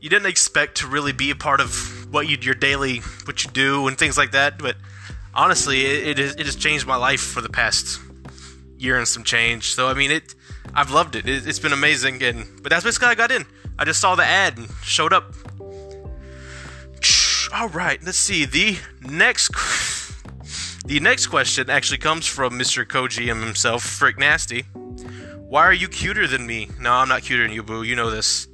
you 0.00 0.08
didn't 0.08 0.26
expect 0.26 0.78
to 0.78 0.86
really 0.86 1.12
be 1.12 1.30
a 1.30 1.36
part 1.36 1.60
of 1.60 2.12
what 2.12 2.28
you 2.28 2.36
your 2.40 2.54
daily 2.54 2.98
what 3.24 3.44
you 3.44 3.50
do 3.50 3.88
and 3.88 3.98
things 3.98 4.16
like 4.16 4.32
that. 4.32 4.58
But 4.58 4.76
honestly, 5.34 5.84
it, 5.84 6.18
it, 6.18 6.40
it 6.40 6.46
has 6.46 6.56
changed 6.56 6.86
my 6.86 6.96
life 6.96 7.20
for 7.20 7.40
the 7.40 7.48
past 7.48 8.00
year 8.78 8.98
and 8.98 9.08
some 9.08 9.24
change. 9.24 9.74
So 9.74 9.88
I 9.88 9.94
mean, 9.94 10.10
it 10.10 10.34
I've 10.74 10.90
loved 10.90 11.16
it. 11.16 11.28
it 11.28 11.44
has 11.44 11.58
been 11.58 11.72
amazing. 11.72 12.22
And 12.22 12.46
but 12.62 12.70
that's 12.70 12.84
basically 12.84 13.06
how 13.06 13.12
I 13.12 13.14
got 13.16 13.30
in. 13.30 13.44
I 13.78 13.84
just 13.84 14.00
saw 14.00 14.14
the 14.14 14.24
ad 14.24 14.56
and 14.58 14.68
showed 14.82 15.12
up. 15.12 15.34
All 17.52 17.68
right, 17.68 18.02
let's 18.02 18.18
see. 18.18 18.44
The 18.44 18.76
next 19.02 19.50
the 20.84 21.00
next 21.00 21.26
question 21.26 21.70
actually 21.70 21.98
comes 21.98 22.26
from 22.26 22.58
Mr. 22.58 22.86
co-GM 22.86 23.42
himself, 23.42 23.82
Frick 23.82 24.18
Nasty. 24.18 24.62
Why 25.48 25.62
are 25.62 25.72
you 25.72 25.88
cuter 25.88 26.26
than 26.26 26.46
me? 26.46 26.68
No, 26.80 26.92
I'm 26.92 27.08
not 27.08 27.22
cuter 27.22 27.44
than 27.44 27.52
you, 27.52 27.62
boo. 27.62 27.82
You 27.82 27.96
know 27.96 28.10
this. 28.10 28.48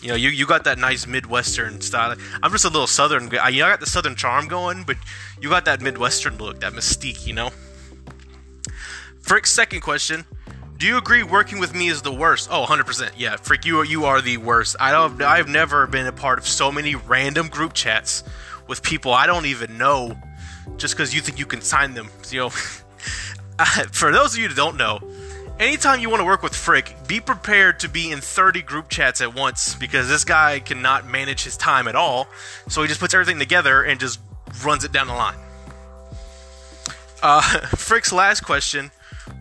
You 0.00 0.08
know, 0.08 0.14
you, 0.14 0.30
you 0.30 0.46
got 0.46 0.64
that 0.64 0.78
nice 0.78 1.06
Midwestern 1.06 1.80
style. 1.80 2.16
I'm 2.42 2.52
just 2.52 2.64
a 2.64 2.68
little 2.68 2.86
Southern 2.86 3.28
guy. 3.28 3.48
You 3.48 3.60
know, 3.60 3.66
I 3.66 3.70
got 3.70 3.80
the 3.80 3.86
Southern 3.86 4.16
charm 4.16 4.48
going, 4.48 4.84
but 4.84 4.96
you 5.40 5.48
got 5.50 5.64
that 5.64 5.80
Midwestern 5.80 6.38
look, 6.38 6.60
that 6.60 6.72
mystique, 6.72 7.26
you 7.26 7.34
know? 7.34 7.50
Frick's 9.20 9.50
second 9.50 9.80
question 9.80 10.24
do 10.78 10.86
you 10.86 10.96
agree 10.96 11.24
working 11.24 11.58
with 11.58 11.74
me 11.74 11.88
is 11.88 12.02
the 12.02 12.12
worst? 12.12 12.48
Oh, 12.52 12.64
100%. 12.64 13.10
Yeah, 13.16 13.36
Frick, 13.36 13.64
you 13.64 13.82
you 13.82 14.04
are 14.04 14.22
the 14.22 14.36
worst. 14.36 14.76
I 14.78 14.92
don't 14.92 15.20
I've 15.20 15.48
never 15.48 15.86
been 15.88 16.06
a 16.06 16.12
part 16.12 16.38
of 16.38 16.46
so 16.46 16.70
many 16.70 16.94
random 16.94 17.48
group 17.48 17.72
chats 17.74 18.22
with 18.68 18.82
people 18.82 19.12
I 19.12 19.26
don't 19.26 19.46
even 19.46 19.76
know 19.76 20.16
just 20.76 20.96
cuz 20.96 21.12
you 21.12 21.20
think 21.20 21.38
you 21.38 21.46
can 21.46 21.60
sign 21.60 21.94
them. 21.94 22.08
You 22.30 22.40
know, 22.40 22.50
for 23.90 24.12
those 24.12 24.34
of 24.34 24.38
you 24.38 24.48
that 24.48 24.56
don't 24.56 24.76
know, 24.76 25.00
anytime 25.58 25.98
you 25.98 26.10
want 26.10 26.20
to 26.20 26.24
work 26.24 26.44
with 26.44 26.54
Frick, 26.54 26.94
be 27.08 27.18
prepared 27.18 27.80
to 27.80 27.88
be 27.88 28.12
in 28.12 28.20
30 28.20 28.62
group 28.62 28.88
chats 28.88 29.20
at 29.20 29.34
once 29.34 29.74
because 29.74 30.08
this 30.08 30.24
guy 30.24 30.60
cannot 30.60 31.08
manage 31.08 31.42
his 31.42 31.56
time 31.56 31.88
at 31.88 31.96
all. 31.96 32.28
So 32.68 32.82
he 32.82 32.88
just 32.88 33.00
puts 33.00 33.14
everything 33.14 33.40
together 33.40 33.82
and 33.82 33.98
just 33.98 34.20
runs 34.62 34.84
it 34.84 34.92
down 34.92 35.08
the 35.08 35.14
line. 35.14 35.38
Uh, 37.20 37.40
Frick's 37.76 38.12
last 38.12 38.42
question 38.42 38.92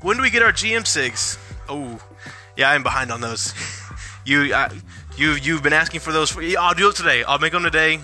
when 0.07 0.15
do 0.15 0.23
we 0.23 0.29
get 0.29 0.41
our 0.41 0.53
GM 0.53 0.83
SIGs? 0.83 1.37
Oh, 1.67 2.01
yeah, 2.55 2.71
I'm 2.71 2.81
behind 2.81 3.11
on 3.11 3.19
those. 3.19 3.53
you, 4.25 4.55
uh, 4.55 4.69
you, 5.17 5.33
you've 5.33 5.61
been 5.61 5.73
asking 5.73 5.99
for 5.99 6.13
those. 6.13 6.31
For, 6.31 6.41
I'll 6.57 6.73
do 6.73 6.87
it 6.87 6.95
today. 6.95 7.25
I'll 7.25 7.39
make 7.39 7.51
them 7.51 7.63
today. 7.63 7.97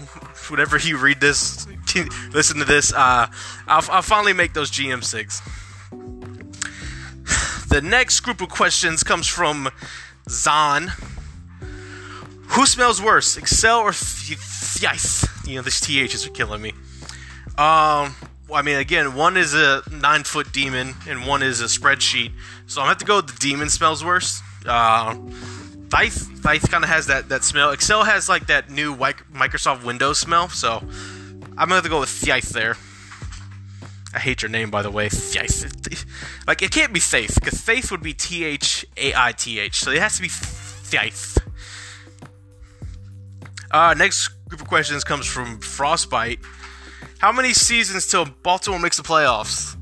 Whenever 0.50 0.78
you 0.78 0.98
read 0.98 1.22
this, 1.22 1.66
listen 2.34 2.60
to 2.60 2.66
this, 2.66 2.92
uh, 2.92 3.28
I'll, 3.68 3.86
I'll 3.90 4.02
finally 4.02 4.34
make 4.34 4.54
those 4.54 4.70
GM 4.70 5.00
SIGs. 5.00 5.40
The 7.70 7.82
next 7.82 8.20
group 8.20 8.42
of 8.42 8.50
questions 8.50 9.02
comes 9.02 9.26
from 9.26 9.70
Zon. 10.28 10.92
Who 12.50 12.66
smells 12.66 13.02
worse, 13.02 13.38
Excel 13.38 13.80
or 13.80 13.94
Thieth? 13.94 15.48
You 15.48 15.56
know, 15.56 15.62
these 15.62 15.80
THs 15.80 16.28
are 16.28 16.32
killing 16.32 16.62
me. 16.62 16.74
Um, 17.58 18.14
I 18.52 18.62
mean, 18.62 18.78
again, 18.78 19.16
one 19.16 19.38
is 19.38 19.54
a 19.54 19.82
nine 19.92 20.24
foot 20.24 20.52
demon 20.52 20.96
and 21.08 21.26
one 21.26 21.44
is 21.44 21.62
a 21.62 21.66
spreadsheet. 21.66 22.32
So 22.68 22.82
I'm 22.82 22.86
gonna 22.86 22.90
have 22.90 22.98
to 23.00 23.06
go 23.06 23.16
with 23.18 23.28
the 23.28 23.40
demon 23.40 23.70
smells 23.70 24.04
worse. 24.04 24.42
Uh, 24.66 25.16
Thieth, 25.90 26.42
Thieth 26.44 26.70
kind 26.72 26.84
of 26.84 26.90
has 26.90 27.08
that, 27.08 27.30
that 27.30 27.44
smell. 27.44 27.72
Excel 27.72 28.04
has 28.04 28.28
like 28.28 28.48
that 28.48 28.70
new 28.70 28.96
Microsoft 28.96 29.84
Windows 29.84 30.18
smell. 30.18 30.50
So 30.50 30.80
I'm 30.82 31.56
gonna 31.56 31.76
have 31.76 31.84
to 31.84 31.90
go 31.90 32.00
with 32.00 32.10
Thieth 32.10 32.50
there. 32.50 32.76
I 34.14 34.20
hate 34.20 34.44
your 34.44 34.50
name, 34.50 34.70
by 34.70 34.84
the 34.84 34.92
way. 34.92 35.10
Thi 35.10 35.48
like, 36.48 36.62
it 36.62 36.72
can't 36.72 36.94
be 36.94 37.00
Faith, 37.00 37.36
because 37.36 37.60
Faith 37.60 37.90
would 37.90 38.04
be 38.04 38.14
T 38.14 38.44
H 38.46 38.86
A 38.98 39.14
I 39.16 39.32
T 39.32 39.60
H. 39.60 39.80
So 39.80 39.92
it 39.92 40.00
has 40.00 40.18
to 40.18 40.22
be 40.22 40.28
Faith. 40.28 41.40
Uh, 43.72 43.96
next 43.98 44.28
group 44.48 44.62
of 44.62 44.68
questions 44.68 45.04
comes 45.04 45.26
from 45.26 45.60
Frostbite. 45.60 46.40
How 47.24 47.32
many 47.32 47.54
seasons 47.54 48.06
till 48.06 48.26
Baltimore 48.26 48.80
makes 48.80 48.98
the 48.98 49.04
playoffs? 49.04 49.78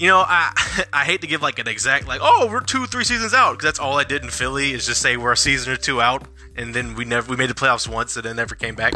You 0.00 0.08
know, 0.08 0.18
I 0.18 0.50
I 0.92 1.04
hate 1.04 1.20
to 1.20 1.28
give 1.28 1.40
like 1.40 1.60
an 1.60 1.68
exact 1.68 2.08
like, 2.08 2.18
oh, 2.20 2.48
we're 2.50 2.58
two, 2.60 2.86
three 2.86 3.04
seasons 3.04 3.32
out 3.32 3.52
because 3.52 3.66
that's 3.66 3.78
all 3.78 4.00
I 4.00 4.02
did 4.02 4.24
in 4.24 4.30
Philly 4.30 4.72
is 4.72 4.84
just 4.84 5.00
say 5.00 5.16
we're 5.16 5.30
a 5.30 5.36
season 5.36 5.72
or 5.72 5.76
two 5.76 6.02
out, 6.02 6.26
and 6.56 6.74
then 6.74 6.96
we 6.96 7.04
never 7.04 7.30
we 7.30 7.36
made 7.36 7.50
the 7.50 7.54
playoffs 7.54 7.86
once 7.86 8.16
and 8.16 8.24
then 8.24 8.34
never 8.34 8.56
came 8.56 8.74
back. 8.74 8.94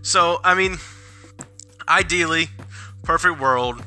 So 0.00 0.40
I 0.42 0.54
mean, 0.54 0.78
ideally, 1.86 2.48
perfect 3.02 3.38
world, 3.38 3.84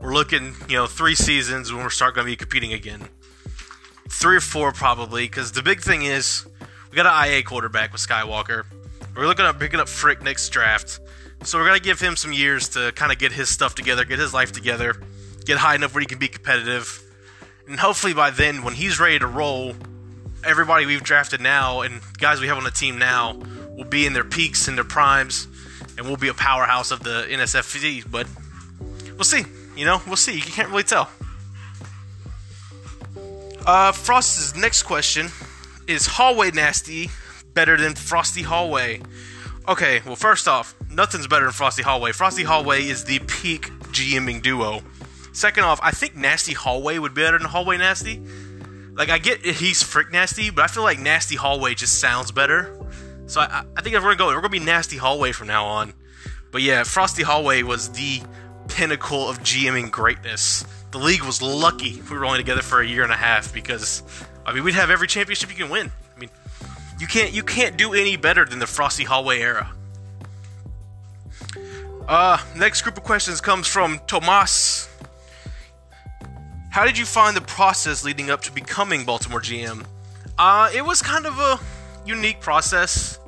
we're 0.00 0.12
looking, 0.12 0.56
you 0.68 0.74
know, 0.74 0.88
three 0.88 1.14
seasons 1.14 1.72
when 1.72 1.84
we're 1.84 1.90
start 1.90 2.16
going 2.16 2.26
to 2.26 2.32
be 2.32 2.36
competing 2.36 2.72
again. 2.72 3.08
Three 4.08 4.38
or 4.38 4.40
four 4.40 4.72
probably, 4.72 5.26
because 5.26 5.52
the 5.52 5.62
big 5.62 5.82
thing 5.82 6.02
is 6.02 6.48
we 6.90 6.96
got 6.96 7.06
an 7.06 7.32
IA 7.32 7.44
quarterback 7.44 7.92
with 7.92 8.00
Skywalker. 8.00 8.64
We're 9.14 9.28
looking 9.28 9.44
at 9.44 9.56
picking 9.60 9.78
up 9.78 9.88
Frick 9.88 10.20
next 10.20 10.48
draft, 10.48 10.98
so 11.44 11.58
we're 11.58 11.66
gonna 11.66 11.80
give 11.80 12.00
him 12.00 12.16
some 12.16 12.32
years 12.32 12.68
to 12.70 12.92
kind 12.92 13.12
of 13.12 13.18
get 13.18 13.32
his 13.32 13.48
stuff 13.48 13.74
together, 13.74 14.04
get 14.04 14.18
his 14.18 14.32
life 14.34 14.52
together, 14.52 14.96
get 15.44 15.58
high 15.58 15.74
enough 15.74 15.94
where 15.94 16.00
he 16.00 16.06
can 16.06 16.18
be 16.18 16.28
competitive, 16.28 17.02
and 17.66 17.78
hopefully 17.78 18.12
by 18.12 18.30
then, 18.30 18.62
when 18.62 18.74
he's 18.74 18.98
ready 18.98 19.18
to 19.18 19.26
roll, 19.26 19.74
everybody 20.44 20.86
we've 20.86 21.02
drafted 21.02 21.40
now 21.40 21.82
and 21.82 22.00
guys 22.18 22.40
we 22.40 22.48
have 22.48 22.58
on 22.58 22.64
the 22.64 22.70
team 22.70 22.98
now 22.98 23.34
will 23.70 23.84
be 23.84 24.06
in 24.06 24.12
their 24.12 24.24
peaks 24.24 24.68
and 24.68 24.76
their 24.76 24.84
primes, 24.84 25.46
and 25.96 26.06
we'll 26.06 26.16
be 26.16 26.28
a 26.28 26.34
powerhouse 26.34 26.90
of 26.90 27.02
the 27.02 27.26
NSFC. 27.30 28.04
But 28.10 28.26
we'll 29.14 29.24
see. 29.24 29.44
You 29.76 29.84
know, 29.84 30.02
we'll 30.06 30.16
see. 30.16 30.34
You 30.34 30.42
can't 30.42 30.68
really 30.68 30.82
tell. 30.82 31.08
Uh, 33.64 33.92
Frost's 33.92 34.56
next 34.56 34.82
question 34.82 35.28
is 35.86 36.06
Hallway 36.06 36.50
Nasty 36.50 37.10
better 37.54 37.76
than 37.76 37.94
Frosty 37.94 38.42
Hallway? 38.42 39.00
Okay, 39.68 40.02
well, 40.04 40.16
first 40.16 40.48
off, 40.48 40.74
nothing's 40.90 41.28
better 41.28 41.44
than 41.44 41.52
Frosty 41.52 41.82
Hallway. 41.82 42.10
Frosty 42.10 42.42
Hallway 42.42 42.82
is 42.82 43.04
the 43.04 43.20
peak 43.20 43.70
GMing 43.92 44.42
duo. 44.42 44.82
Second 45.32 45.62
off, 45.64 45.78
I 45.82 45.92
think 45.92 46.16
Nasty 46.16 46.52
Hallway 46.52 46.98
would 46.98 47.14
be 47.14 47.22
better 47.22 47.38
than 47.38 47.46
Hallway 47.46 47.78
Nasty. 47.78 48.20
Like, 48.94 49.08
I 49.08 49.18
get 49.18 49.40
he's 49.40 49.82
frick 49.82 50.10
nasty, 50.12 50.50
but 50.50 50.64
I 50.64 50.66
feel 50.66 50.82
like 50.82 50.98
Nasty 50.98 51.36
Hallway 51.36 51.74
just 51.74 52.00
sounds 52.00 52.30
better. 52.32 52.76
So 53.26 53.40
I, 53.40 53.64
I 53.76 53.82
think 53.82 53.94
if 53.94 54.02
we're 54.02 54.14
gonna 54.14 54.32
go, 54.32 54.36
we're 54.36 54.42
gonna 54.42 54.50
be 54.50 54.58
Nasty 54.58 54.96
Hallway 54.96 55.32
from 55.32 55.46
now 55.46 55.64
on. 55.64 55.94
But 56.50 56.62
yeah, 56.62 56.82
Frosty 56.82 57.22
Hallway 57.22 57.62
was 57.62 57.90
the 57.92 58.20
pinnacle 58.68 59.28
of 59.28 59.40
GMing 59.40 59.90
greatness. 59.90 60.64
The 60.90 60.98
league 60.98 61.22
was 61.22 61.40
lucky 61.40 62.02
we 62.10 62.18
were 62.18 62.26
only 62.26 62.38
together 62.38 62.60
for 62.62 62.80
a 62.80 62.86
year 62.86 63.02
and 63.02 63.12
a 63.12 63.16
half 63.16 63.54
because 63.54 64.02
I 64.44 64.52
mean 64.52 64.64
we'd 64.64 64.74
have 64.74 64.90
every 64.90 65.06
championship 65.06 65.50
you 65.50 65.56
can 65.56 65.70
win. 65.70 65.90
You 66.98 67.06
can't 67.06 67.32
you 67.32 67.42
can't 67.42 67.76
do 67.76 67.94
any 67.94 68.16
better 68.16 68.44
than 68.44 68.58
the 68.58 68.66
Frosty 68.66 69.04
Hallway 69.04 69.40
era. 69.40 69.72
Uh, 72.08 72.38
next 72.56 72.82
group 72.82 72.96
of 72.96 73.04
questions 73.04 73.40
comes 73.40 73.66
from 73.66 74.00
Tomas. 74.06 74.88
How 76.70 76.84
did 76.84 76.96
you 76.96 77.04
find 77.04 77.36
the 77.36 77.42
process 77.42 78.04
leading 78.04 78.30
up 78.30 78.42
to 78.42 78.52
becoming 78.52 79.04
Baltimore 79.04 79.40
GM? 79.40 79.84
Uh, 80.38 80.70
it 80.74 80.84
was 80.84 81.02
kind 81.02 81.26
of 81.26 81.38
a 81.38 81.60
unique 82.06 82.40
process. 82.40 83.18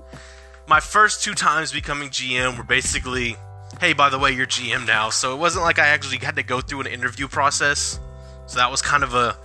My 0.66 0.80
first 0.80 1.22
two 1.22 1.34
times 1.34 1.72
becoming 1.72 2.08
GM 2.08 2.56
were 2.56 2.64
basically 2.64 3.36
hey, 3.80 3.92
by 3.92 4.08
the 4.08 4.18
way, 4.18 4.32
you're 4.32 4.46
GM 4.46 4.86
now. 4.86 5.10
So 5.10 5.34
it 5.34 5.38
wasn't 5.38 5.64
like 5.64 5.78
I 5.78 5.88
actually 5.88 6.18
had 6.18 6.36
to 6.36 6.42
go 6.42 6.60
through 6.60 6.82
an 6.82 6.86
interview 6.86 7.28
process. 7.28 7.98
So 8.46 8.58
that 8.58 8.70
was 8.70 8.82
kind 8.82 9.02
of 9.02 9.14
a 9.14 9.36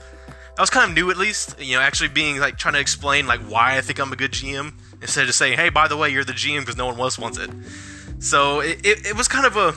that 0.60 0.64
was 0.64 0.70
kind 0.70 0.90
of 0.90 0.94
new 0.94 1.10
at 1.10 1.16
least. 1.16 1.58
You 1.58 1.78
know, 1.78 1.82
actually 1.82 2.10
being 2.10 2.38
like 2.38 2.58
trying 2.58 2.74
to 2.74 2.82
explain 2.82 3.26
like 3.26 3.40
why 3.44 3.78
I 3.78 3.82
think 3.82 3.98
I'm 3.98 4.12
a 4.12 4.18
good 4.18 4.32
GM 4.32 4.74
instead 5.02 5.22
of 5.22 5.28
just 5.28 5.40
saying, 5.40 5.58
hey, 5.58 5.70
by 5.70 5.88
the 5.88 5.96
way, 5.96 6.10
you're 6.10 6.26
the 6.26 6.34
GM 6.34 6.60
because 6.60 6.76
no 6.76 6.88
one 6.88 7.00
else 7.00 7.18
wants 7.18 7.38
it. 7.38 7.50
So 8.20 8.60
it, 8.60 8.86
it, 8.86 9.06
it 9.06 9.16
was 9.16 9.30
kind 9.30 9.46
of 9.46 9.56
a 9.56 9.70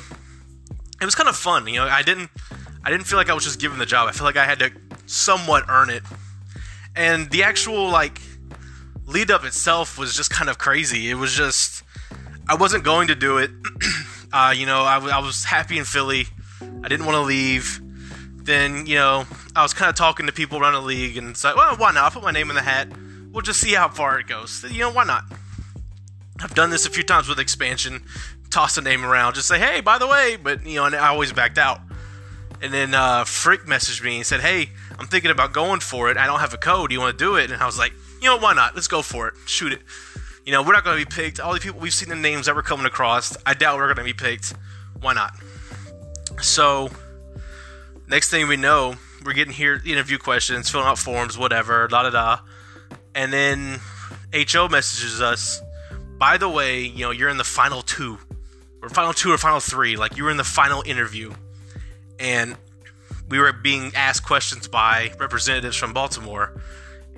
it 1.00 1.04
was 1.04 1.14
kind 1.14 1.28
of 1.28 1.36
fun. 1.36 1.68
You 1.68 1.76
know, 1.76 1.84
I 1.86 2.02
didn't 2.02 2.30
I 2.82 2.90
didn't 2.90 3.04
feel 3.06 3.16
like 3.16 3.30
I 3.30 3.34
was 3.34 3.44
just 3.44 3.60
given 3.60 3.78
the 3.78 3.86
job. 3.86 4.08
I 4.08 4.10
felt 4.10 4.24
like 4.24 4.36
I 4.36 4.44
had 4.44 4.58
to 4.58 4.72
somewhat 5.06 5.66
earn 5.68 5.88
it. 5.88 6.02
And 6.96 7.30
the 7.30 7.44
actual 7.44 7.88
like 7.88 8.20
lead 9.06 9.30
up 9.30 9.44
itself 9.44 9.96
was 9.96 10.16
just 10.16 10.30
kind 10.30 10.50
of 10.50 10.58
crazy. 10.58 11.10
It 11.10 11.14
was 11.14 11.32
just 11.32 11.84
I 12.48 12.56
wasn't 12.56 12.82
going 12.82 13.06
to 13.06 13.14
do 13.14 13.38
it. 13.38 13.52
Uh, 14.34 14.50
you 14.56 14.64
know, 14.64 14.80
I, 14.80 14.94
w- 14.94 15.12
I 15.12 15.18
was 15.18 15.44
happy 15.44 15.76
in 15.76 15.84
Philly. 15.84 16.24
I 16.82 16.88
didn't 16.88 17.04
want 17.04 17.16
to 17.16 17.20
leave. 17.20 17.81
Then, 18.44 18.86
you 18.86 18.96
know, 18.96 19.24
I 19.54 19.62
was 19.62 19.72
kind 19.72 19.88
of 19.88 19.94
talking 19.94 20.26
to 20.26 20.32
people 20.32 20.58
around 20.58 20.72
the 20.72 20.80
league, 20.80 21.16
and 21.16 21.30
it's 21.30 21.44
like, 21.44 21.56
well, 21.56 21.76
why 21.76 21.92
not? 21.92 22.04
I'll 22.04 22.10
put 22.10 22.22
my 22.22 22.32
name 22.32 22.50
in 22.50 22.56
the 22.56 22.62
hat. 22.62 22.88
We'll 23.30 23.42
just 23.42 23.60
see 23.60 23.74
how 23.74 23.88
far 23.88 24.18
it 24.18 24.26
goes. 24.26 24.64
You 24.64 24.80
know, 24.80 24.90
why 24.90 25.04
not? 25.04 25.24
I've 26.40 26.54
done 26.54 26.70
this 26.70 26.86
a 26.86 26.90
few 26.90 27.02
times 27.02 27.28
with 27.28 27.38
expansion. 27.38 28.04
Toss 28.50 28.76
a 28.76 28.82
name 28.82 29.04
around, 29.04 29.34
just 29.34 29.48
say, 29.48 29.58
hey, 29.58 29.80
by 29.80 29.96
the 29.96 30.06
way, 30.06 30.36
but 30.36 30.66
you 30.66 30.74
know, 30.74 30.84
and 30.84 30.94
I 30.94 31.08
always 31.08 31.32
backed 31.32 31.56
out. 31.56 31.80
And 32.60 32.72
then 32.72 32.94
uh, 32.94 33.24
messaged 33.24 34.04
me 34.04 34.16
and 34.16 34.26
said, 34.26 34.40
hey, 34.40 34.70
I'm 34.98 35.06
thinking 35.06 35.30
about 35.30 35.52
going 35.52 35.80
for 35.80 36.10
it. 36.10 36.16
I 36.16 36.26
don't 36.26 36.40
have 36.40 36.52
a 36.52 36.58
code. 36.58 36.92
You 36.92 37.00
want 37.00 37.18
to 37.18 37.24
do 37.24 37.36
it? 37.36 37.50
And 37.50 37.62
I 37.62 37.66
was 37.66 37.78
like, 37.78 37.92
you 38.20 38.28
know, 38.28 38.38
why 38.38 38.52
not? 38.52 38.74
Let's 38.74 38.88
go 38.88 39.02
for 39.02 39.26
it. 39.28 39.34
Shoot 39.46 39.72
it. 39.72 39.80
You 40.44 40.52
know, 40.52 40.62
we're 40.62 40.72
not 40.72 40.84
going 40.84 40.98
to 40.98 41.04
be 41.04 41.10
picked. 41.10 41.40
All 41.40 41.54
the 41.54 41.60
people 41.60 41.80
we've 41.80 41.94
seen 41.94 42.08
the 42.08 42.14
names 42.14 42.46
that 42.46 42.54
we're 42.54 42.62
coming 42.62 42.86
across, 42.86 43.36
I 43.46 43.54
doubt 43.54 43.78
we're 43.78 43.92
going 43.92 43.96
to 43.96 44.04
be 44.04 44.12
picked. 44.12 44.54
Why 45.00 45.14
not? 45.14 45.34
So, 46.40 46.90
next 48.12 48.28
thing 48.28 48.46
we 48.46 48.58
know, 48.58 48.94
we're 49.24 49.32
getting 49.32 49.54
here 49.54 49.80
interview 49.86 50.18
questions, 50.18 50.68
filling 50.68 50.86
out 50.86 50.98
forms, 50.98 51.38
whatever, 51.38 51.88
da 51.88 52.02
da 52.02 52.10
da. 52.10 52.38
And 53.14 53.32
then 53.32 53.80
HO 54.34 54.68
messages 54.68 55.22
us, 55.22 55.62
by 56.18 56.36
the 56.36 56.48
way, 56.48 56.82
you 56.82 57.06
know, 57.06 57.10
you're 57.10 57.30
in 57.30 57.38
the 57.38 57.44
final 57.44 57.80
two, 57.80 58.18
or 58.82 58.90
final 58.90 59.14
two 59.14 59.32
or 59.32 59.38
final 59.38 59.60
three, 59.60 59.96
like 59.96 60.18
you 60.18 60.24
were 60.24 60.30
in 60.30 60.36
the 60.36 60.44
final 60.44 60.82
interview. 60.84 61.32
And 62.20 62.56
we 63.30 63.38
were 63.38 63.52
being 63.52 63.92
asked 63.94 64.24
questions 64.26 64.68
by 64.68 65.12
representatives 65.18 65.76
from 65.76 65.94
Baltimore. 65.94 66.60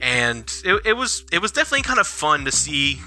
And 0.01 0.45
it, 0.65 0.87
it 0.87 0.93
was 0.93 1.25
it 1.33 1.43
was 1.43 1.51
definitely 1.51 1.83
kind 1.83 1.99
of 1.99 2.07
fun 2.07 2.45
to 2.45 2.53
see 2.53 3.01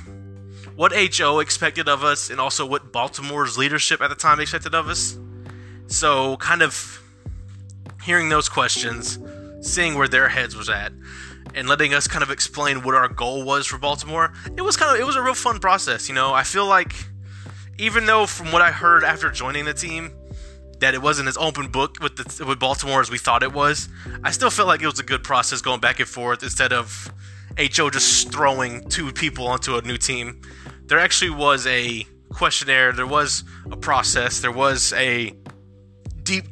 what 0.76 0.92
HO 0.94 1.40
expected 1.40 1.88
of 1.88 2.04
us 2.04 2.30
and 2.30 2.42
also 2.42 2.66
what 2.66 2.92
Baltimore's 2.92 3.58
leadership 3.58 4.02
at 4.02 4.10
the 4.10 4.16
time 4.16 4.42
expected 4.42 4.76
of 4.76 4.90
us. 4.90 5.18
So, 5.88 6.36
kind 6.38 6.62
of 6.62 7.02
hearing 8.04 8.30
those 8.30 8.50
questions, 8.50 9.20
seeing 9.62 9.96
where 9.96 10.08
their 10.08 10.30
heads 10.30 10.56
was 10.56 10.70
at, 10.70 10.92
and 11.56 11.68
letting 11.68 11.94
us 11.94 12.08
kind 12.08 12.24
of 12.24 12.30
explain 12.30 12.84
what 12.84 12.96
our 12.96 13.08
goal 13.08 13.44
was 13.44 13.66
for 13.68 13.78
Baltimore. 13.78 14.34
It 14.56 14.62
was 14.62 14.78
kind 14.78 14.94
of 14.94 15.02
it 15.02 15.06
was 15.06 15.16
a 15.16 15.22
real 15.22 15.34
fun 15.34 15.60
process, 15.60 16.10
you 16.10 16.16
know. 16.16 16.34
I 16.34 16.44
feel 16.44 16.66
like 16.66 16.94
even 17.78 18.06
though 18.06 18.26
from 18.26 18.52
what 18.52 18.62
I 18.62 18.72
heard 18.72 19.04
after 19.04 19.30
joining 19.30 19.66
the 19.66 19.74
team 19.74 20.12
that 20.80 20.94
it 20.94 21.02
wasn't 21.02 21.28
as 21.28 21.38
open 21.38 21.70
book 21.70 21.98
with 22.02 22.18
the, 22.18 22.46
with 22.46 22.60
Baltimore 22.60 23.02
as 23.02 23.10
we 23.10 23.18
thought 23.18 23.42
it 23.42 23.52
was, 23.52 23.90
I 24.24 24.32
still 24.32 24.52
felt 24.52 24.68
like 24.68 24.82
it 24.82 24.86
was 24.86 25.00
a 25.00 25.04
good 25.04 25.24
process 25.24 25.62
going 25.62 25.80
back 25.80 26.00
and 26.00 26.08
forth 26.08 26.44
instead 26.44 26.72
of 26.72 27.12
HO 27.58 27.90
just 27.90 28.32
throwing 28.32 28.88
two 28.88 29.12
people 29.12 29.48
onto 29.48 29.76
a 29.78 29.82
new 29.82 29.98
team 29.98 30.42
there 30.88 31.00
actually 31.00 31.32
was 31.32 31.68
a 31.68 32.06
questionnaire, 32.30 32.94
there 32.94 33.08
was 33.08 33.44
a 33.72 33.78
process, 33.78 34.40
there 34.40 34.52
was 34.52 34.94
a 34.94 35.34
deep 36.24 36.50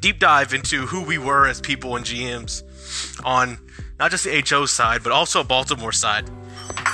deep 0.00 0.18
dive 0.18 0.52
into 0.54 0.86
who 0.86 1.02
we 1.02 1.18
were 1.18 1.46
as 1.46 1.60
people 1.60 1.96
and 1.96 2.04
GMs 2.04 2.62
on 3.24 3.58
not 3.98 4.10
just 4.10 4.24
the 4.24 4.42
HO 4.48 4.66
side, 4.66 5.02
but 5.02 5.12
also 5.12 5.44
Baltimore 5.44 5.92
side. 5.92 6.28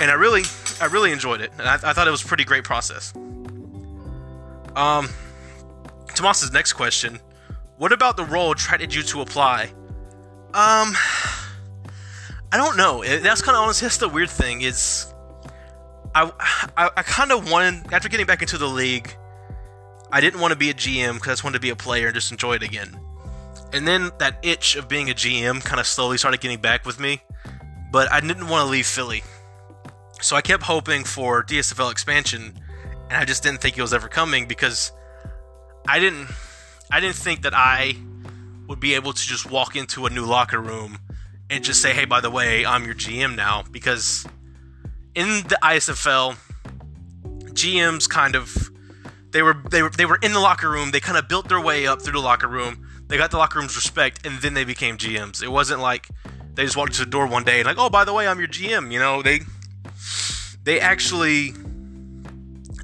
And 0.01 0.11
I 0.11 0.15
really, 0.15 0.43
I 0.81 0.87
really 0.87 1.13
enjoyed 1.13 1.41
it, 1.41 1.53
and 1.59 1.69
I, 1.69 1.75
I 1.75 1.93
thought 1.93 2.09
it 2.09 2.11
was 2.11 2.25
a 2.25 2.27
pretty 2.27 2.45
great 2.45 2.65
process. 2.65 3.15
Um, 4.75 5.09
Tomas's 6.15 6.53
next 6.53 6.75
question: 6.75 7.21
What 7.79 7.93
about 7.93 8.17
the 8.17 8.25
role 8.25 8.53
attracted 8.53 8.95
you 8.95 9.03
to 9.05 9.21
apply? 9.21 9.73
Um, 10.53 10.97
I 12.53 12.57
don't 12.57 12.77
know. 12.77 13.05
That's 13.05 13.43
kind 13.43 13.57
of 13.57 13.63
honestly 13.63 13.87
that's 13.87 13.99
the 13.99 14.09
weird 14.09 14.31
thing 14.31 14.63
is 14.63 15.13
I, 16.15 16.31
I, 16.77 16.91
I 16.97 17.03
kind 17.03 17.31
of 17.33 17.51
wanted 17.51 17.93
after 17.93 18.09
getting 18.09 18.27
back 18.27 18.41
into 18.41 18.57
the 18.57 18.69
league. 18.69 19.15
I 20.13 20.21
didn't 20.21 20.41
want 20.41 20.53
to 20.53 20.59
be 20.59 20.71
a 20.71 20.75
GM 20.75 21.15
because 21.15 21.29
I 21.29 21.33
just 21.33 21.45
wanted 21.45 21.59
to 21.59 21.63
be 21.63 21.71
a 21.71 21.77
player 21.77 22.07
and 22.07 22.15
just 22.15 22.31
enjoy 22.31 22.55
it 22.55 22.63
again. 22.63 22.99
And 23.73 23.87
then 23.87 24.11
that 24.19 24.39
itch 24.43 24.77
of 24.77 24.89
being 24.89 25.11
a 25.11 25.15
GM 25.15 25.63
kind 25.65 25.81
of 25.81 25.87
slowly 25.87 26.19
started 26.19 26.41
getting 26.41 26.61
back 26.61 26.87
with 26.87 27.01
me, 27.01 27.21
but 27.91 28.11
I 28.13 28.21
didn't 28.21 28.49
want 28.49 28.67
to 28.67 28.71
leave 28.71 28.87
Philly. 28.87 29.23
So 30.21 30.37
I 30.37 30.41
kept 30.41 30.63
hoping 30.63 31.05
for 31.05 31.43
DSFL 31.43 31.91
expansion, 31.91 32.59
and 33.11 33.19
I 33.19 33.25
just 33.25 33.43
didn't 33.43 33.61
think 33.61 33.77
it 33.77 33.83
was 33.83 33.93
ever 33.93 34.09
coming 34.09 34.47
because 34.47 34.93
I 35.89 35.99
didn't 35.99 36.29
I 36.91 37.01
didn't 37.01 37.17
think 37.17 37.43
that 37.43 37.53
I 37.55 37.97
would 38.69 38.81
be 38.81 38.95
able 38.95 39.13
to 39.13 39.21
just 39.21 39.51
walk 39.51 39.77
into 39.77 40.07
a 40.07 40.11
new 40.11 40.25
locker 40.25 40.61
room 40.61 40.99
and 41.51 41.63
just 41.63 41.83
say, 41.83 41.93
"Hey, 41.93 42.05
by 42.05 42.21
the 42.21 42.31
way, 42.31 42.65
I'm 42.65 42.85
your 42.85 42.95
GM 42.95 43.37
now," 43.37 43.65
because 43.71 44.27
in 45.15 45.29
the 45.49 45.59
ISFL, 45.63 46.37
GMs 47.53 48.09
kind 48.09 48.37
of 48.37 48.71
they 49.31 49.43
were 49.43 49.57
they 49.71 49.83
were 49.83 49.91
they 49.91 50.07
were 50.07 50.19
in 50.23 50.33
the 50.33 50.41
locker 50.41 50.71
room. 50.71 50.91
They 50.91 51.01
kind 51.01 51.19
of 51.19 51.29
built 51.29 51.49
their 51.49 51.61
way 51.61 51.87
up 51.87 52.03
through 52.03 52.15
the 52.15 52.21
locker 52.21 52.49
room. 52.49 52.87
they 53.09 53.17
got 53.17 53.31
the 53.31 53.39
locker 53.39 53.59
room's 53.59 53.77
respect, 53.77 54.27
and 54.27 54.41
then 54.41 54.55
they 54.55 54.65
became 54.65 54.97
GMs. 54.97 55.43
It 55.43 55.49
wasn't 55.49 55.81
like 55.81 56.09
they 56.55 56.65
just 56.65 56.77
walked 56.77 56.95
to 56.95 57.05
the 57.05 57.11
door 57.11 57.27
one 57.27 57.45
day 57.45 57.61
and 57.61 57.67
like, 57.67 57.79
oh, 57.79 57.91
by 57.91 58.05
the 58.05 58.13
way, 58.13 58.27
I'm 58.27 58.39
your 58.39 58.49
GM. 58.49 58.93
You 58.93 58.99
know, 58.99 59.23
they 59.23 59.41
they 60.65 60.81
actually 60.81 61.53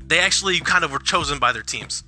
they 0.07 0.19
actually 0.19 0.61
kind 0.61 0.85
of 0.85 0.93
were 0.93 0.99
chosen 0.99 1.39
by 1.39 1.53
their 1.53 1.63
teams. 1.63 2.05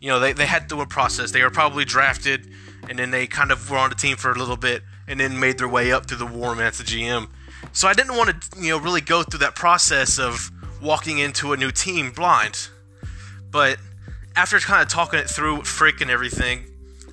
You 0.00 0.10
know, 0.10 0.20
they, 0.20 0.32
they 0.32 0.46
had 0.46 0.66
do 0.66 0.80
a 0.80 0.86
process. 0.86 1.30
They 1.30 1.42
were 1.42 1.50
probably 1.50 1.84
drafted, 1.84 2.50
and 2.88 2.98
then 2.98 3.10
they 3.10 3.26
kind 3.26 3.50
of 3.50 3.70
were 3.70 3.78
on 3.78 3.90
the 3.90 3.96
team 3.96 4.16
for 4.16 4.30
a 4.30 4.34
little 4.34 4.56
bit, 4.56 4.82
and 5.06 5.18
then 5.18 5.38
made 5.38 5.58
their 5.58 5.68
way 5.68 5.92
up 5.92 6.06
through 6.06 6.18
the 6.18 6.26
warm 6.26 6.60
as 6.60 6.78
the 6.78 6.84
GM. 6.84 7.28
So 7.72 7.88
I 7.88 7.94
didn't 7.94 8.16
want 8.16 8.42
to, 8.42 8.60
you 8.60 8.70
know, 8.70 8.78
really 8.78 9.00
go 9.00 9.22
through 9.22 9.38
that 9.38 9.54
process 9.54 10.18
of 10.18 10.50
walking 10.82 11.18
into 11.18 11.52
a 11.52 11.56
new 11.56 11.70
team 11.70 12.10
blind. 12.10 12.68
But 13.54 13.78
after 14.34 14.58
kind 14.58 14.82
of 14.82 14.88
talking 14.88 15.20
it 15.20 15.30
through 15.30 15.58
with 15.58 15.68
Frick 15.68 16.00
and 16.00 16.10
everything, 16.10 16.64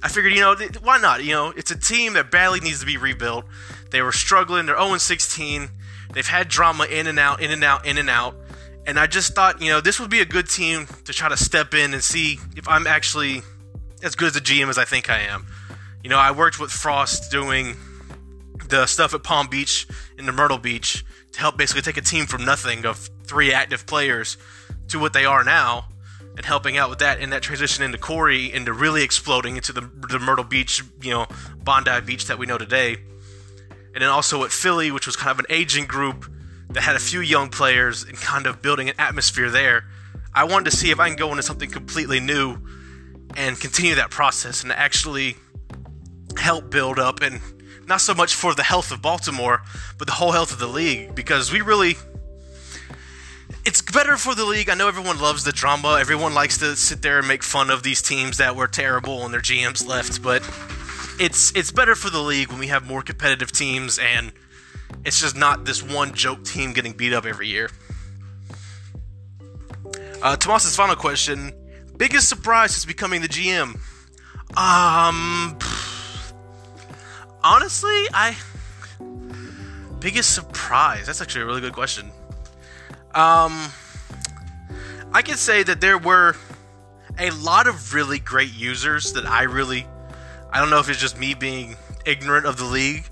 I 0.02 0.08
figured, 0.08 0.34
you 0.34 0.40
know, 0.40 0.56
why 0.82 0.98
not? 0.98 1.24
You 1.24 1.34
know, 1.34 1.54
it's 1.56 1.70
a 1.70 1.78
team 1.78 2.14
that 2.14 2.32
badly 2.32 2.60
needs 2.60 2.80
to 2.80 2.86
be 2.88 2.98
rebuilt. 2.98 3.46
They 3.92 4.02
were 4.02 4.12
struggling. 4.12 4.66
They're 4.66 4.76
0 4.76 4.98
16. 4.98 5.70
They've 6.14 6.26
had 6.26 6.48
drama 6.48 6.86
in 6.86 7.06
and 7.06 7.20
out, 7.20 7.42
in 7.42 7.52
and 7.52 7.64
out, 7.64 7.86
in 7.86 8.00
and 8.00 8.10
out. 8.10 8.36
And 8.88 9.00
I 9.00 9.06
just 9.06 9.36
thought, 9.36 9.62
you 9.62 9.70
know, 9.70 9.82
this 9.82 10.00
would 10.00 10.10
be 10.10 10.20
a 10.20 10.26
good 10.26 10.50
team 10.50 10.88
to 11.06 11.14
try 11.14 11.30
to 11.30 11.38
step 11.38 11.76
in 11.76 11.94
and 11.94 12.04
see 12.04 12.40
if 12.56 12.68
I'm 12.68 12.88
actually 12.88 13.44
as 14.02 14.16
good 14.16 14.30
as 14.30 14.36
a 14.36 14.42
GM 14.42 14.68
as 14.68 14.80
I 14.80 14.86
think 14.86 15.12
I 15.12 15.20
am. 15.20 15.46
You 16.04 16.10
know, 16.10 16.18
I 16.18 16.32
worked 16.32 16.60
with 16.60 16.72
Frost 16.72 17.30
doing 17.30 17.76
the 18.68 18.88
stuff 18.88 19.14
at 19.14 19.22
Palm 19.22 19.46
Beach 19.46 19.86
and 20.18 20.28
the 20.28 20.32
Myrtle 20.32 20.58
Beach 20.58 21.06
to 21.34 21.40
help 21.40 21.56
basically 21.56 21.84
take 21.84 21.98
a 21.98 22.02
team 22.02 22.26
from 22.26 22.44
nothing 22.44 22.88
of 22.88 23.12
three 23.26 23.54
active 23.54 23.86
players 23.86 24.38
to 24.88 24.98
what 24.98 25.14
they 25.14 25.26
are 25.26 25.44
now 25.44 25.86
and 26.38 26.46
helping 26.46 26.78
out 26.78 26.90
with 26.90 27.00
that 27.00 27.20
and 27.20 27.32
that 27.34 27.42
transition 27.42 27.84
into 27.84 27.98
Corey 27.98 28.52
into 28.52 28.74
really 28.74 29.04
exploding 29.04 29.58
into 29.58 29.74
the, 29.74 29.82
the 30.10 30.20
Myrtle 30.20 30.46
Beach, 30.46 30.84
you 31.02 31.12
know, 31.12 31.28
Bondi 31.64 32.00
Beach 32.02 32.26
that 32.26 32.38
we 32.38 32.46
know 32.46 32.58
today. 32.58 32.98
And 33.94 34.02
then 34.02 34.10
also 34.10 34.44
at 34.44 34.52
Philly, 34.52 34.92
which 34.92 35.06
was 35.06 35.16
kind 35.16 35.32
of 35.32 35.40
an 35.40 35.46
aging 35.50 35.86
group 35.86 36.32
that 36.70 36.82
had 36.82 36.96
a 36.96 37.00
few 37.00 37.20
young 37.20 37.50
players 37.50 38.04
and 38.04 38.16
kind 38.16 38.48
of 38.48 38.62
building 38.62 38.90
an 38.90 38.96
atmosphere 38.98 39.50
there. 39.50 39.86
I 40.34 40.46
wanted 40.46 40.72
to 40.72 40.78
see 40.78 40.92
if 40.92 41.00
I 41.00 41.10
can 41.10 41.18
go 41.18 41.30
into 41.32 41.44
something 41.44 41.70
completely 41.70 42.22
new 42.22 42.58
and 43.36 43.60
continue 43.60 43.96
that 43.96 44.12
process 44.12 44.64
and 44.64 44.72
actually 44.72 45.36
help 46.38 46.70
build 46.70 47.00
up 47.00 47.22
and 47.22 47.42
not 47.88 48.00
so 48.00 48.14
much 48.14 48.34
for 48.34 48.56
the 48.56 48.64
health 48.64 48.92
of 48.92 49.02
Baltimore, 49.02 49.62
but 49.98 50.08
the 50.08 50.14
whole 50.14 50.32
health 50.32 50.54
of 50.54 50.60
the 50.60 50.68
league 50.68 51.14
because 51.14 51.52
we 51.52 51.60
really 51.60 51.98
it's 53.66 53.82
better 53.82 54.18
for 54.18 54.34
the 54.34 54.46
league. 54.46 54.70
I 54.70 54.74
know 54.76 54.88
everyone 54.88 55.20
loves 55.20 55.44
the 55.44 55.52
drama. 55.52 55.98
Everyone 56.00 56.34
likes 56.34 56.58
to 56.60 56.76
sit 56.76 57.02
there 57.02 57.20
and 57.20 57.28
make 57.28 57.44
fun 57.44 57.70
of 57.70 57.84
these 57.84 58.02
teams 58.02 58.38
that 58.38 58.56
were 58.56 58.68
terrible 58.68 59.24
and 59.24 59.34
their 59.34 59.42
GMs 59.42 59.86
left, 59.88 60.22
but 60.22 60.42
it's 61.20 61.56
it's 61.56 61.72
better 61.72 61.96
for 61.96 62.10
the 62.10 62.22
league 62.22 62.50
when 62.50 62.60
we 62.60 62.68
have 62.68 62.88
more 62.88 63.02
competitive 63.02 63.52
teams 63.52 64.00
and 64.00 64.32
it's 65.06 65.22
just 65.22 65.36
not 65.36 65.66
this 65.66 65.84
one 65.84 66.14
joke 66.14 66.44
team 66.44 66.74
getting 66.74 66.94
beat 66.94 67.14
up 67.14 67.26
every 67.26 67.48
year. 67.48 67.70
Uh, 70.22 70.36
Tomas's 70.36 70.76
final 70.76 70.96
question: 70.96 71.52
Biggest 71.98 72.30
surprise 72.30 72.78
is 72.78 72.86
becoming 72.86 73.22
the 73.22 73.28
GM. 73.28 73.76
Um, 74.58 75.58
honestly, 77.44 78.08
I 78.14 78.36
biggest 80.00 80.34
surprise. 80.34 81.06
That's 81.06 81.22
actually 81.22 81.44
a 81.44 81.46
really 81.46 81.62
good 81.62 81.74
question. 81.74 82.12
Um, 83.14 83.70
I 85.14 85.22
can 85.24 85.38
say 85.38 85.64
that 85.64 85.82
there 85.82 85.98
were 85.98 86.36
a 87.20 87.32
lot 87.32 87.68
of 87.68 87.94
really 87.94 88.20
great 88.20 88.54
users 88.54 89.14
that 89.14 89.26
I 89.26 89.44
really, 89.44 89.86
I 90.52 90.60
don't 90.60 90.70
know 90.70 90.80
if 90.80 90.90
it's 90.90 91.00
just 91.00 91.20
me 91.20 91.34
being 91.34 91.76
ignorant 92.06 92.46
of 92.46 92.58
the 92.58 92.66
league, 92.66 93.10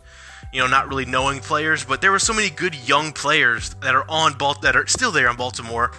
you 0.53 0.59
know, 0.61 0.67
not 0.67 0.87
really 0.87 1.05
knowing 1.05 1.39
players, 1.39 1.83
but 1.83 2.01
there 2.01 2.11
were 2.11 2.19
so 2.19 2.33
many 2.33 2.49
good 2.49 2.75
young 2.75 3.11
players 3.11 3.73
that 3.81 3.95
are 3.95 4.05
on 4.09 4.33
Balt 4.33 4.61
that 4.61 4.75
are 4.75 4.87
still 4.87 5.11
there 5.11 5.29
in 5.29 5.35
Baltimore 5.35 5.91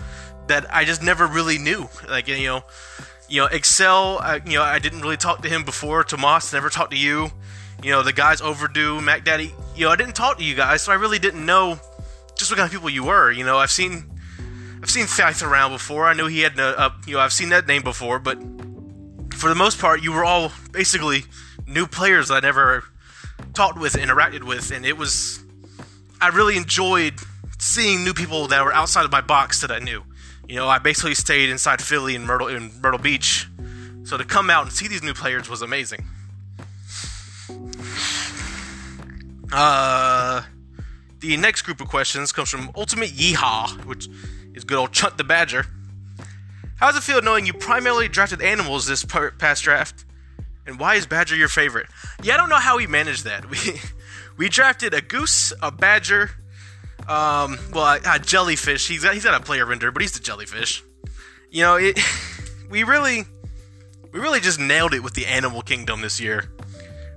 that 0.50 0.66
I 0.74 0.84
just 0.84 1.02
never 1.02 1.26
really 1.26 1.58
knew. 1.58 1.88
Like 2.08 2.28
you 2.28 2.44
know, 2.44 2.64
you 3.28 3.40
know, 3.40 3.46
Excel. 3.46 4.18
Uh, 4.20 4.40
you 4.44 4.54
know, 4.54 4.62
I 4.62 4.78
didn't 4.78 5.00
really 5.00 5.16
talk 5.16 5.42
to 5.42 5.48
him 5.48 5.64
before. 5.64 6.04
Tomas 6.04 6.52
never 6.52 6.68
talked 6.68 6.90
to 6.90 6.98
you. 6.98 7.30
You 7.82 7.92
know, 7.92 8.02
the 8.02 8.12
guys 8.12 8.40
overdue. 8.40 9.00
Mac 9.00 9.24
Daddy. 9.24 9.54
You 9.76 9.86
know, 9.86 9.92
I 9.92 9.96
didn't 9.96 10.14
talk 10.14 10.38
to 10.38 10.44
you 10.44 10.54
guys, 10.54 10.82
so 10.82 10.92
I 10.92 10.96
really 10.96 11.18
didn't 11.18 11.46
know 11.46 11.78
just 12.40 12.50
what 12.50 12.56
kind 12.56 12.66
of 12.66 12.72
people 12.72 12.90
you 12.90 13.04
were. 13.04 13.30
You 13.30 13.44
know, 13.44 13.58
I've 13.58 13.70
seen. 13.70 14.10
I've 14.82 14.90
seen 14.90 15.06
Faith 15.06 15.42
around 15.42 15.72
before. 15.72 16.06
I 16.06 16.14
know 16.14 16.26
he 16.26 16.40
had 16.40 16.58
a, 16.58 16.86
a, 16.86 16.96
you 17.06 17.14
know, 17.14 17.20
I've 17.20 17.34
seen 17.34 17.50
that 17.50 17.68
name 17.68 17.82
before, 17.82 18.18
but 18.18 18.38
for 19.34 19.50
the 19.50 19.54
most 19.54 19.78
part, 19.78 20.02
you 20.02 20.10
were 20.10 20.24
all 20.24 20.50
basically 20.72 21.24
new 21.66 21.86
players 21.86 22.30
I 22.30 22.40
never 22.40 22.84
talked 23.52 23.78
with, 23.78 23.92
interacted 23.92 24.42
with, 24.42 24.70
and 24.70 24.86
it 24.86 24.96
was 24.96 25.44
I 26.20 26.28
really 26.28 26.56
enjoyed 26.56 27.14
seeing 27.58 28.04
new 28.04 28.14
people 28.14 28.48
that 28.48 28.64
were 28.64 28.72
outside 28.72 29.04
of 29.04 29.12
my 29.12 29.20
box 29.20 29.60
that 29.60 29.70
I 29.70 29.78
knew. 29.78 30.02
You 30.48 30.56
know, 30.56 30.66
I 30.66 30.78
basically 30.78 31.14
stayed 31.14 31.50
inside 31.50 31.82
Philly 31.82 32.16
and 32.16 32.26
Myrtle 32.26 32.48
in 32.48 32.72
Myrtle 32.80 32.98
Beach, 32.98 33.46
so 34.04 34.16
to 34.16 34.24
come 34.24 34.48
out 34.48 34.64
and 34.64 34.72
see 34.72 34.88
these 34.88 35.02
new 35.02 35.14
players 35.14 35.48
was 35.48 35.60
amazing. 35.60 36.06
Uh, 39.52 40.09
the 41.20 41.36
next 41.36 41.62
group 41.62 41.80
of 41.80 41.88
questions 41.88 42.32
comes 42.32 42.48
from 42.48 42.70
Ultimate 42.74 43.10
Yeehaw, 43.10 43.84
which 43.84 44.08
is 44.54 44.64
good 44.64 44.78
old 44.78 44.92
Chunt 44.92 45.16
the 45.18 45.24
Badger. 45.24 45.66
How 46.76 46.86
does 46.86 46.96
it 46.96 47.02
feel 47.02 47.20
knowing 47.22 47.46
you 47.46 47.52
primarily 47.52 48.08
drafted 48.08 48.40
animals 48.40 48.86
this 48.86 49.04
past 49.04 49.62
draft? 49.62 50.04
And 50.66 50.78
why 50.78 50.94
is 50.94 51.06
Badger 51.06 51.36
your 51.36 51.48
favorite? 51.48 51.86
Yeah, 52.22 52.34
I 52.34 52.36
don't 52.36 52.48
know 52.48 52.56
how 52.56 52.78
we 52.78 52.86
managed 52.86 53.24
that. 53.24 53.44
We 53.50 53.80
we 54.36 54.48
drafted 54.48 54.94
a 54.94 55.02
goose, 55.02 55.52
a 55.60 55.70
badger, 55.70 56.30
um, 57.06 57.58
well, 57.74 57.84
a, 57.84 58.14
a 58.14 58.18
jellyfish. 58.18 58.88
He's 58.88 59.04
got, 59.04 59.12
he's 59.12 59.24
got 59.24 59.38
a 59.38 59.44
player 59.44 59.66
render, 59.66 59.90
but 59.90 60.00
he's 60.00 60.12
the 60.12 60.20
jellyfish. 60.20 60.82
You 61.50 61.62
know, 61.62 61.76
it. 61.76 61.98
We 62.70 62.84
really, 62.84 63.24
we 64.12 64.20
really 64.20 64.38
just 64.38 64.60
nailed 64.60 64.94
it 64.94 65.02
with 65.02 65.14
the 65.14 65.26
animal 65.26 65.60
kingdom 65.60 66.02
this 66.02 66.20
year. 66.20 66.52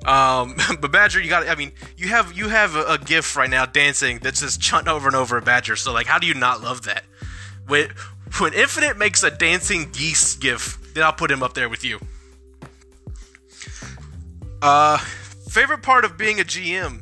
Um, 0.06 0.56
but 0.80 0.92
Badger, 0.92 1.22
you 1.22 1.30
got. 1.30 1.48
I 1.48 1.56
mean, 1.56 1.72
you 1.98 2.08
have 2.10 2.34
you 2.34 2.50
have 2.50 2.76
a, 2.76 2.84
a 2.94 2.98
GIF 2.98 3.36
right 3.36 3.50
now 3.50 3.66
dancing 3.66 4.20
that 4.20 4.38
says 4.38 4.58
"chunt" 4.58 4.88
over 4.88 5.08
and 5.08 5.16
over 5.16 5.38
a 5.38 5.42
Badger. 5.42 5.76
So 5.76 5.94
like, 5.94 6.08
how 6.08 6.20
do 6.20 6.28
you 6.28 6.34
not 6.34 6.62
love 6.62 6.84
that? 6.84 7.04
When 7.68 7.90
when 8.40 8.54
Infinite 8.54 8.98
makes 8.98 9.24
a 9.24 9.32
dancing 9.32 9.92
geese 9.92 10.36
GIF, 10.36 10.94
then 10.94 11.04
I'll 11.04 11.14
put 11.14 11.32
him 11.32 11.44
up 11.44 11.54
there 11.54 11.70
with 11.70 11.84
you. 11.84 12.00
Uh, 14.62 14.98
favorite 15.50 15.84
part 15.84 16.06
of 16.06 16.18
being 16.18 16.40
a 16.40 16.44
GM? 16.44 17.02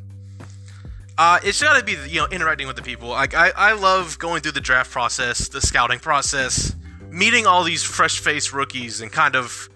Uh, 1.18 1.40
it's 1.44 1.62
got 1.62 1.78
to 1.78 1.86
be 1.86 1.96
you 2.10 2.20
know 2.20 2.28
interacting 2.28 2.68
with 2.68 2.76
the 2.76 2.82
people. 2.82 3.10
Like 3.10 3.34
I, 3.34 3.52
I 3.56 3.74
love 3.74 4.18
going 4.18 4.42
through 4.42 4.54
the 4.54 4.62
draft 4.62 4.92
process, 4.92 5.48
the 5.48 5.62
scouting 5.62 6.00
process, 6.00 6.76
meeting 7.10 7.46
all 7.46 7.64
these 7.64 7.84
fresh 7.84 8.20
faced 8.20 8.54
rookies, 8.54 9.02
and 9.02 9.12
kind 9.12 9.36
of 9.36 9.70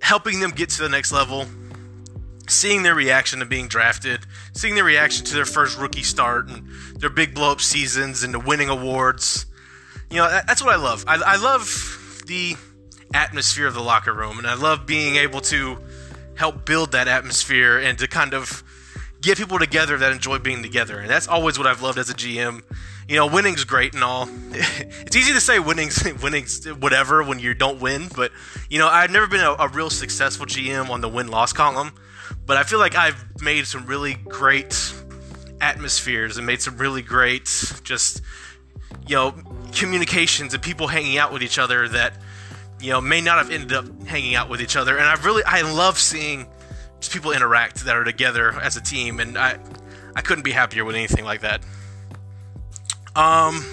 helping 0.00 0.40
them 0.40 0.50
get 0.50 0.68
to 0.70 0.82
the 0.82 0.88
next 0.88 1.12
level. 1.12 1.46
Seeing 2.48 2.82
their 2.82 2.94
reaction 2.94 3.38
to 3.38 3.46
being 3.46 3.68
drafted, 3.68 4.26
seeing 4.52 4.74
their 4.74 4.84
reaction 4.84 5.24
to 5.26 5.34
their 5.34 5.44
first 5.44 5.78
rookie 5.78 6.02
start 6.02 6.48
and 6.48 6.66
their 6.96 7.10
big 7.10 7.34
blow 7.34 7.52
up 7.52 7.60
seasons 7.60 8.22
and 8.22 8.34
the 8.34 8.40
winning 8.40 8.68
awards. 8.68 9.46
You 10.10 10.18
know, 10.18 10.28
that's 10.28 10.62
what 10.62 10.74
I 10.74 10.76
love. 10.76 11.04
I, 11.06 11.16
I 11.24 11.36
love 11.36 12.22
the 12.26 12.56
atmosphere 13.14 13.66
of 13.66 13.74
the 13.74 13.82
locker 13.82 14.12
room, 14.12 14.38
and 14.38 14.46
I 14.46 14.54
love 14.54 14.86
being 14.86 15.16
able 15.16 15.40
to 15.42 15.78
help 16.34 16.64
build 16.64 16.92
that 16.92 17.08
atmosphere 17.08 17.78
and 17.78 17.98
to 17.98 18.08
kind 18.08 18.34
of 18.34 18.62
get 19.20 19.38
people 19.38 19.58
together 19.58 19.96
that 19.98 20.12
enjoy 20.12 20.38
being 20.38 20.62
together. 20.62 20.98
And 20.98 21.08
that's 21.08 21.28
always 21.28 21.58
what 21.58 21.66
I've 21.66 21.82
loved 21.82 21.98
as 21.98 22.10
a 22.10 22.14
GM. 22.14 22.62
You 23.08 23.16
know, 23.16 23.26
winning's 23.26 23.64
great 23.64 23.94
and 23.94 24.02
all. 24.02 24.28
it's 24.50 25.16
easy 25.16 25.32
to 25.32 25.40
say 25.40 25.58
winning's 25.58 26.02
winning's 26.22 26.66
whatever 26.66 27.22
when 27.22 27.38
you 27.38 27.54
don't 27.54 27.80
win, 27.80 28.08
but 28.14 28.32
you 28.68 28.78
know, 28.78 28.88
I've 28.88 29.10
never 29.10 29.26
been 29.26 29.40
a, 29.40 29.52
a 29.58 29.68
real 29.68 29.90
successful 29.90 30.46
GM 30.46 30.90
on 30.90 31.00
the 31.00 31.08
win 31.08 31.28
loss 31.28 31.52
column. 31.52 31.92
But 32.44 32.56
I 32.56 32.64
feel 32.64 32.78
like 32.78 32.94
I've 32.94 33.40
made 33.40 33.66
some 33.66 33.86
really 33.86 34.14
great 34.14 34.94
atmospheres 35.60 36.36
and 36.36 36.46
made 36.46 36.60
some 36.60 36.76
really 36.76 37.02
great 37.02 37.44
just 37.84 38.20
you 39.06 39.14
know 39.14 39.32
communications 39.72 40.52
and 40.52 40.62
people 40.62 40.88
hanging 40.88 41.18
out 41.18 41.32
with 41.32 41.42
each 41.42 41.58
other 41.58 41.88
that 41.88 42.14
you 42.82 42.90
know, 42.90 43.00
may 43.00 43.20
not 43.20 43.38
have 43.38 43.50
ended 43.50 43.72
up 43.72 44.02
hanging 44.06 44.34
out 44.34 44.48
with 44.48 44.60
each 44.60 44.76
other. 44.76 44.98
And 44.98 45.06
I 45.06 45.14
really, 45.22 45.42
I 45.44 45.62
love 45.62 45.98
seeing 45.98 46.46
just 46.98 47.12
people 47.12 47.30
interact 47.30 47.84
that 47.84 47.96
are 47.96 48.04
together 48.04 48.50
as 48.60 48.76
a 48.76 48.80
team, 48.80 49.20
and 49.20 49.38
I, 49.38 49.58
I 50.16 50.20
couldn't 50.20 50.42
be 50.42 50.50
happier 50.50 50.84
with 50.84 50.96
anything 50.96 51.24
like 51.24 51.42
that. 51.42 51.62
Um, 53.14 53.64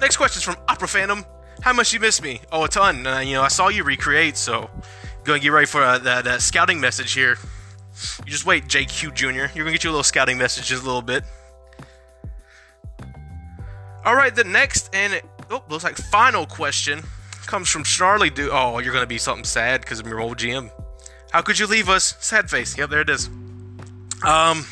next 0.00 0.16
question 0.16 0.38
is 0.38 0.42
from 0.42 0.56
Opera 0.68 0.88
Phantom. 0.88 1.24
How 1.62 1.72
much 1.72 1.92
you 1.92 2.00
miss 2.00 2.20
me? 2.20 2.40
Oh, 2.50 2.64
a 2.64 2.68
ton. 2.68 3.06
Uh, 3.06 3.20
you 3.20 3.34
know, 3.34 3.42
I 3.42 3.48
saw 3.48 3.68
you 3.68 3.84
recreate, 3.84 4.36
so 4.36 4.68
going 5.24 5.40
to 5.40 5.44
get 5.44 5.50
ready 5.50 5.66
for 5.66 5.82
uh, 5.82 5.98
that 5.98 6.26
uh, 6.26 6.38
scouting 6.38 6.80
message 6.80 7.12
here. 7.12 7.38
You 8.24 8.32
just 8.32 8.46
wait, 8.46 8.64
JQ 8.64 9.14
Jr. 9.14 9.26
You're 9.26 9.64
gonna 9.64 9.72
get 9.72 9.84
your 9.84 9.92
little 9.92 10.04
scouting 10.04 10.38
messages 10.38 10.80
a 10.80 10.84
little 10.84 11.02
bit. 11.02 11.24
All 14.04 14.14
right, 14.14 14.34
the 14.34 14.44
next 14.44 14.94
and 14.94 15.20
oh, 15.50 15.62
looks 15.68 15.84
like 15.84 15.96
final 15.96 16.46
question 16.46 17.02
comes 17.46 17.68
from 17.68 17.84
Snarly 17.84 18.30
Dude. 18.30 18.50
Oh, 18.52 18.78
you're 18.78 18.92
gonna 18.92 19.06
be 19.06 19.18
something 19.18 19.44
sad 19.44 19.80
because 19.82 20.00
of 20.00 20.06
your 20.06 20.20
old 20.20 20.38
GM. 20.38 20.70
How 21.32 21.42
could 21.42 21.58
you 21.58 21.66
leave 21.66 21.88
us? 21.88 22.16
Sad 22.20 22.50
face. 22.50 22.76
Yep, 22.76 22.90
there 22.90 23.00
it 23.00 23.10
is. 23.10 23.28
Um, 24.22 24.66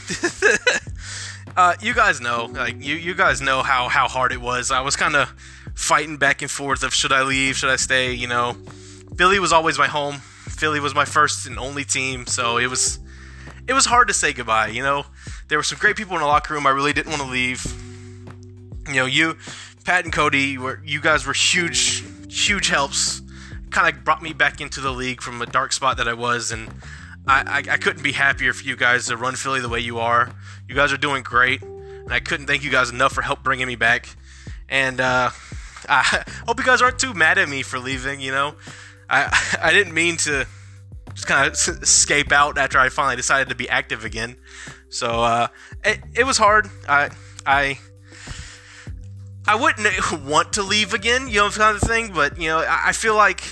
uh, 1.57 1.75
you 1.81 1.95
guys 1.95 2.21
know, 2.21 2.47
like 2.47 2.83
you, 2.83 2.95
you 2.95 3.14
guys 3.14 3.41
know 3.41 3.62
how 3.62 3.88
how 3.88 4.09
hard 4.09 4.33
it 4.33 4.41
was. 4.41 4.71
I 4.71 4.81
was 4.81 4.97
kind 4.97 5.17
of 5.17 5.29
fighting 5.75 6.17
back 6.17 6.43
and 6.43 6.51
forth 6.51 6.83
of 6.83 6.93
should 6.93 7.12
I 7.12 7.23
leave, 7.23 7.57
should 7.57 7.71
I 7.71 7.77
stay. 7.77 8.12
You 8.12 8.29
know, 8.29 8.57
Philly 9.17 9.38
was 9.38 9.53
always 9.53 9.79
my 9.79 9.87
home. 9.87 10.17
Philly 10.49 10.81
was 10.81 10.95
my 10.95 11.05
first 11.05 11.47
and 11.47 11.59
only 11.59 11.85
team, 11.85 12.27
so 12.27 12.59
it 12.59 12.67
was 12.69 12.99
it 13.68 13.74
was 13.74 13.87
hard 13.87 14.09
to 14.09 14.14
say 14.14 14.33
goodbye. 14.33 14.68
You 14.68 14.83
know, 14.83 15.07
there 15.46 15.59
were 15.59 15.62
some 15.62 15.78
great 15.78 15.94
people 15.94 16.16
in 16.16 16.22
the 16.22 16.26
locker 16.26 16.54
room. 16.54 16.66
I 16.66 16.70
really 16.70 16.92
didn't 16.92 17.11
want 17.11 17.22
to 17.22 17.28
leave. 17.28 17.64
You 18.88 18.94
know, 18.94 19.07
you, 19.07 19.37
Pat 19.85 20.04
and 20.04 20.12
Cody, 20.12 20.59
were 20.59 20.83
you 20.85 21.00
guys 21.00 21.26
were 21.26 21.35
huge, 21.35 22.02
huge 22.28 22.68
helps 22.68 23.22
kind 23.70 23.94
of 23.94 24.04
brought 24.04 24.22
me 24.22 24.33
back 24.33 24.61
into 24.61 24.81
the 24.81 24.90
league 24.90 25.20
from 25.20 25.42
a 25.42 25.46
dark 25.46 25.72
spot 25.72 25.98
that 25.98 26.09
I 26.09 26.14
was, 26.14 26.50
and 26.50 26.68
I, 27.26 27.62
I, 27.68 27.74
I, 27.74 27.76
couldn't 27.76 28.02
be 28.02 28.12
happier 28.12 28.52
for 28.52 28.64
you 28.64 28.76
guys 28.76 29.07
to 29.09 29.16
run 29.16 29.37
Philly 29.37 29.61
the 29.61 29.68
way 29.68 29.81
you 29.81 29.98
are. 29.98 30.33
You 30.66 30.74
guys 30.74 30.92
are 30.92 30.96
doing 30.96 31.22
great, 31.22 31.62
and 31.62 32.12
I 32.12 32.20
couldn't 32.20 32.46
thank 32.46 32.64
you 32.64 32.70
guys 32.70 32.90
enough 32.90 33.12
for 33.12 33.22
help 33.22 33.42
bringing 33.42 33.66
me 33.66 33.76
back. 33.76 34.09
And 34.68 35.00
uh, 35.00 35.31
I 35.88 36.24
hope 36.46 36.59
you 36.59 36.64
guys 36.64 36.83
aren't 36.83 36.98
too 36.98 37.14
mad 37.14 37.38
at 37.38 37.48
me 37.48 37.62
for 37.62 37.78
leaving. 37.78 38.20
You 38.20 38.33
know, 38.33 38.54
I 39.09 39.57
I 39.62 39.72
didn't 39.72 39.94
mean 39.94 40.16
to 40.18 40.46
just 41.18 41.26
kind 41.26 41.48
of 41.48 41.83
escape 41.83 42.31
out 42.31 42.57
after 42.59 42.78
I 42.78 42.90
finally 42.90 43.16
decided 43.16 43.48
to 43.48 43.57
be 43.57 43.68
active 43.68 44.04
again. 44.04 44.37
So 44.88 45.24
uh, 45.24 45.48
it, 45.85 45.98
it 46.14 46.24
was 46.24 46.38
hard. 46.38 46.70
I 46.88 47.11
I 47.44 47.81
I 49.44 49.57
wouldn't 49.57 49.88
want 50.24 50.52
to 50.52 50.62
leave 50.62 50.94
again, 50.94 51.26
you 51.26 51.40
know, 51.40 51.50
kind 51.50 51.74
of 51.74 51.83
thing. 51.83 52.12
But 52.14 52.40
you 52.40 52.48
know, 52.48 52.64
I, 52.68 52.92
feel 52.92 53.16
like 53.16 53.42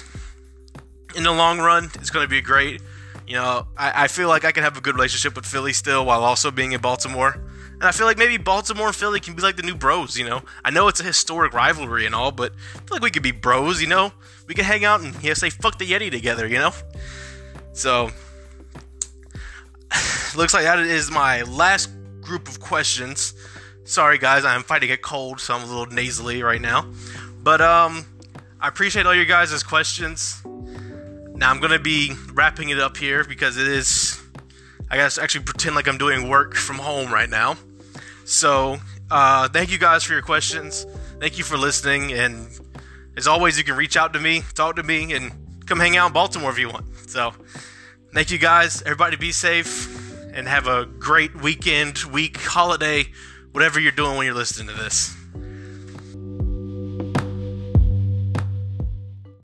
in 1.16 1.24
the 1.24 1.32
long 1.32 1.58
run, 1.58 1.90
it's 1.96 2.10
going 2.10 2.24
to 2.24 2.30
be 2.30 2.40
great. 2.40 2.82
You 3.26 3.34
know, 3.34 3.66
I, 3.76 4.04
I, 4.04 4.06
feel 4.06 4.28
like 4.28 4.44
I 4.44 4.52
can 4.52 4.62
have 4.62 4.76
a 4.76 4.80
good 4.80 4.94
relationship 4.94 5.34
with 5.34 5.44
Philly 5.44 5.72
still 5.72 6.06
while 6.06 6.22
also 6.22 6.52
being 6.52 6.70
in 6.70 6.80
Baltimore. 6.80 7.32
And 7.32 7.82
I 7.82 7.90
feel 7.90 8.06
like 8.06 8.16
maybe 8.16 8.36
Baltimore 8.36 8.86
and 8.86 8.94
Philly 8.94 9.18
can 9.18 9.34
be 9.34 9.42
like 9.42 9.56
the 9.56 9.64
new 9.64 9.74
bros, 9.74 10.16
you 10.16 10.24
know? 10.24 10.42
I 10.64 10.70
know 10.70 10.86
it's 10.86 11.00
a 11.00 11.02
historic 11.02 11.52
rivalry 11.52 12.06
and 12.06 12.14
all, 12.14 12.30
but 12.30 12.52
I 12.74 12.78
feel 12.78 12.86
like 12.92 13.02
we 13.02 13.10
could 13.10 13.24
be 13.24 13.32
bros, 13.32 13.82
you 13.82 13.88
know? 13.88 14.12
We 14.46 14.54
could 14.54 14.64
hang 14.64 14.84
out 14.84 15.00
and 15.00 15.12
you 15.22 15.30
know, 15.30 15.34
say 15.34 15.50
fuck 15.50 15.78
the 15.78 15.90
Yeti 15.90 16.10
together, 16.10 16.46
you 16.46 16.58
know? 16.58 16.72
So, 17.76 18.10
looks 20.34 20.54
like 20.54 20.64
that 20.64 20.78
is 20.78 21.10
my 21.10 21.42
last 21.42 21.90
group 22.22 22.48
of 22.48 22.58
questions. 22.58 23.34
Sorry, 23.84 24.16
guys, 24.18 24.44
I'm 24.44 24.62
fighting 24.62 24.90
a 24.90 24.96
cold, 24.96 25.40
so 25.40 25.54
I'm 25.54 25.62
a 25.62 25.66
little 25.66 25.86
nasally 25.86 26.42
right 26.42 26.60
now. 26.60 26.90
But, 27.42 27.60
um, 27.60 28.06
I 28.58 28.68
appreciate 28.68 29.04
all 29.04 29.14
your 29.14 29.26
guys' 29.26 29.62
questions. 29.62 30.42
Now 30.44 31.50
I'm 31.50 31.60
gonna 31.60 31.78
be 31.78 32.12
wrapping 32.32 32.70
it 32.70 32.80
up 32.80 32.96
here 32.96 33.22
because 33.22 33.58
it 33.58 33.68
is. 33.68 34.20
I 34.90 34.96
guess 34.96 35.18
actually 35.18 35.44
pretend 35.44 35.76
like 35.76 35.86
I'm 35.86 35.98
doing 35.98 36.28
work 36.28 36.54
from 36.54 36.76
home 36.76 37.12
right 37.12 37.28
now. 37.28 37.56
So 38.24 38.78
uh, 39.10 39.48
thank 39.50 39.70
you 39.70 39.78
guys 39.78 40.02
for 40.02 40.14
your 40.14 40.22
questions. 40.22 40.86
Thank 41.20 41.36
you 41.36 41.44
for 41.44 41.58
listening, 41.58 42.12
and 42.12 42.48
as 43.16 43.26
always, 43.26 43.58
you 43.58 43.64
can 43.64 43.76
reach 43.76 43.96
out 43.96 44.14
to 44.14 44.20
me, 44.20 44.42
talk 44.54 44.76
to 44.76 44.82
me, 44.82 45.12
and 45.12 45.45
come 45.66 45.80
hang 45.80 45.96
out 45.96 46.06
in 46.06 46.12
Baltimore 46.12 46.50
if 46.50 46.58
you 46.58 46.68
want. 46.68 46.86
So 47.08 47.32
thank 48.12 48.30
you 48.30 48.38
guys. 48.38 48.82
Everybody 48.82 49.16
be 49.16 49.32
safe 49.32 49.92
and 50.32 50.46
have 50.46 50.66
a 50.66 50.86
great 50.86 51.34
weekend, 51.40 51.98
week, 52.04 52.36
holiday, 52.38 53.06
whatever 53.52 53.80
you're 53.80 53.92
doing 53.92 54.16
when 54.16 54.26
you're 54.26 54.34
listening 54.34 54.68
to 54.68 54.82
this. 54.82 55.15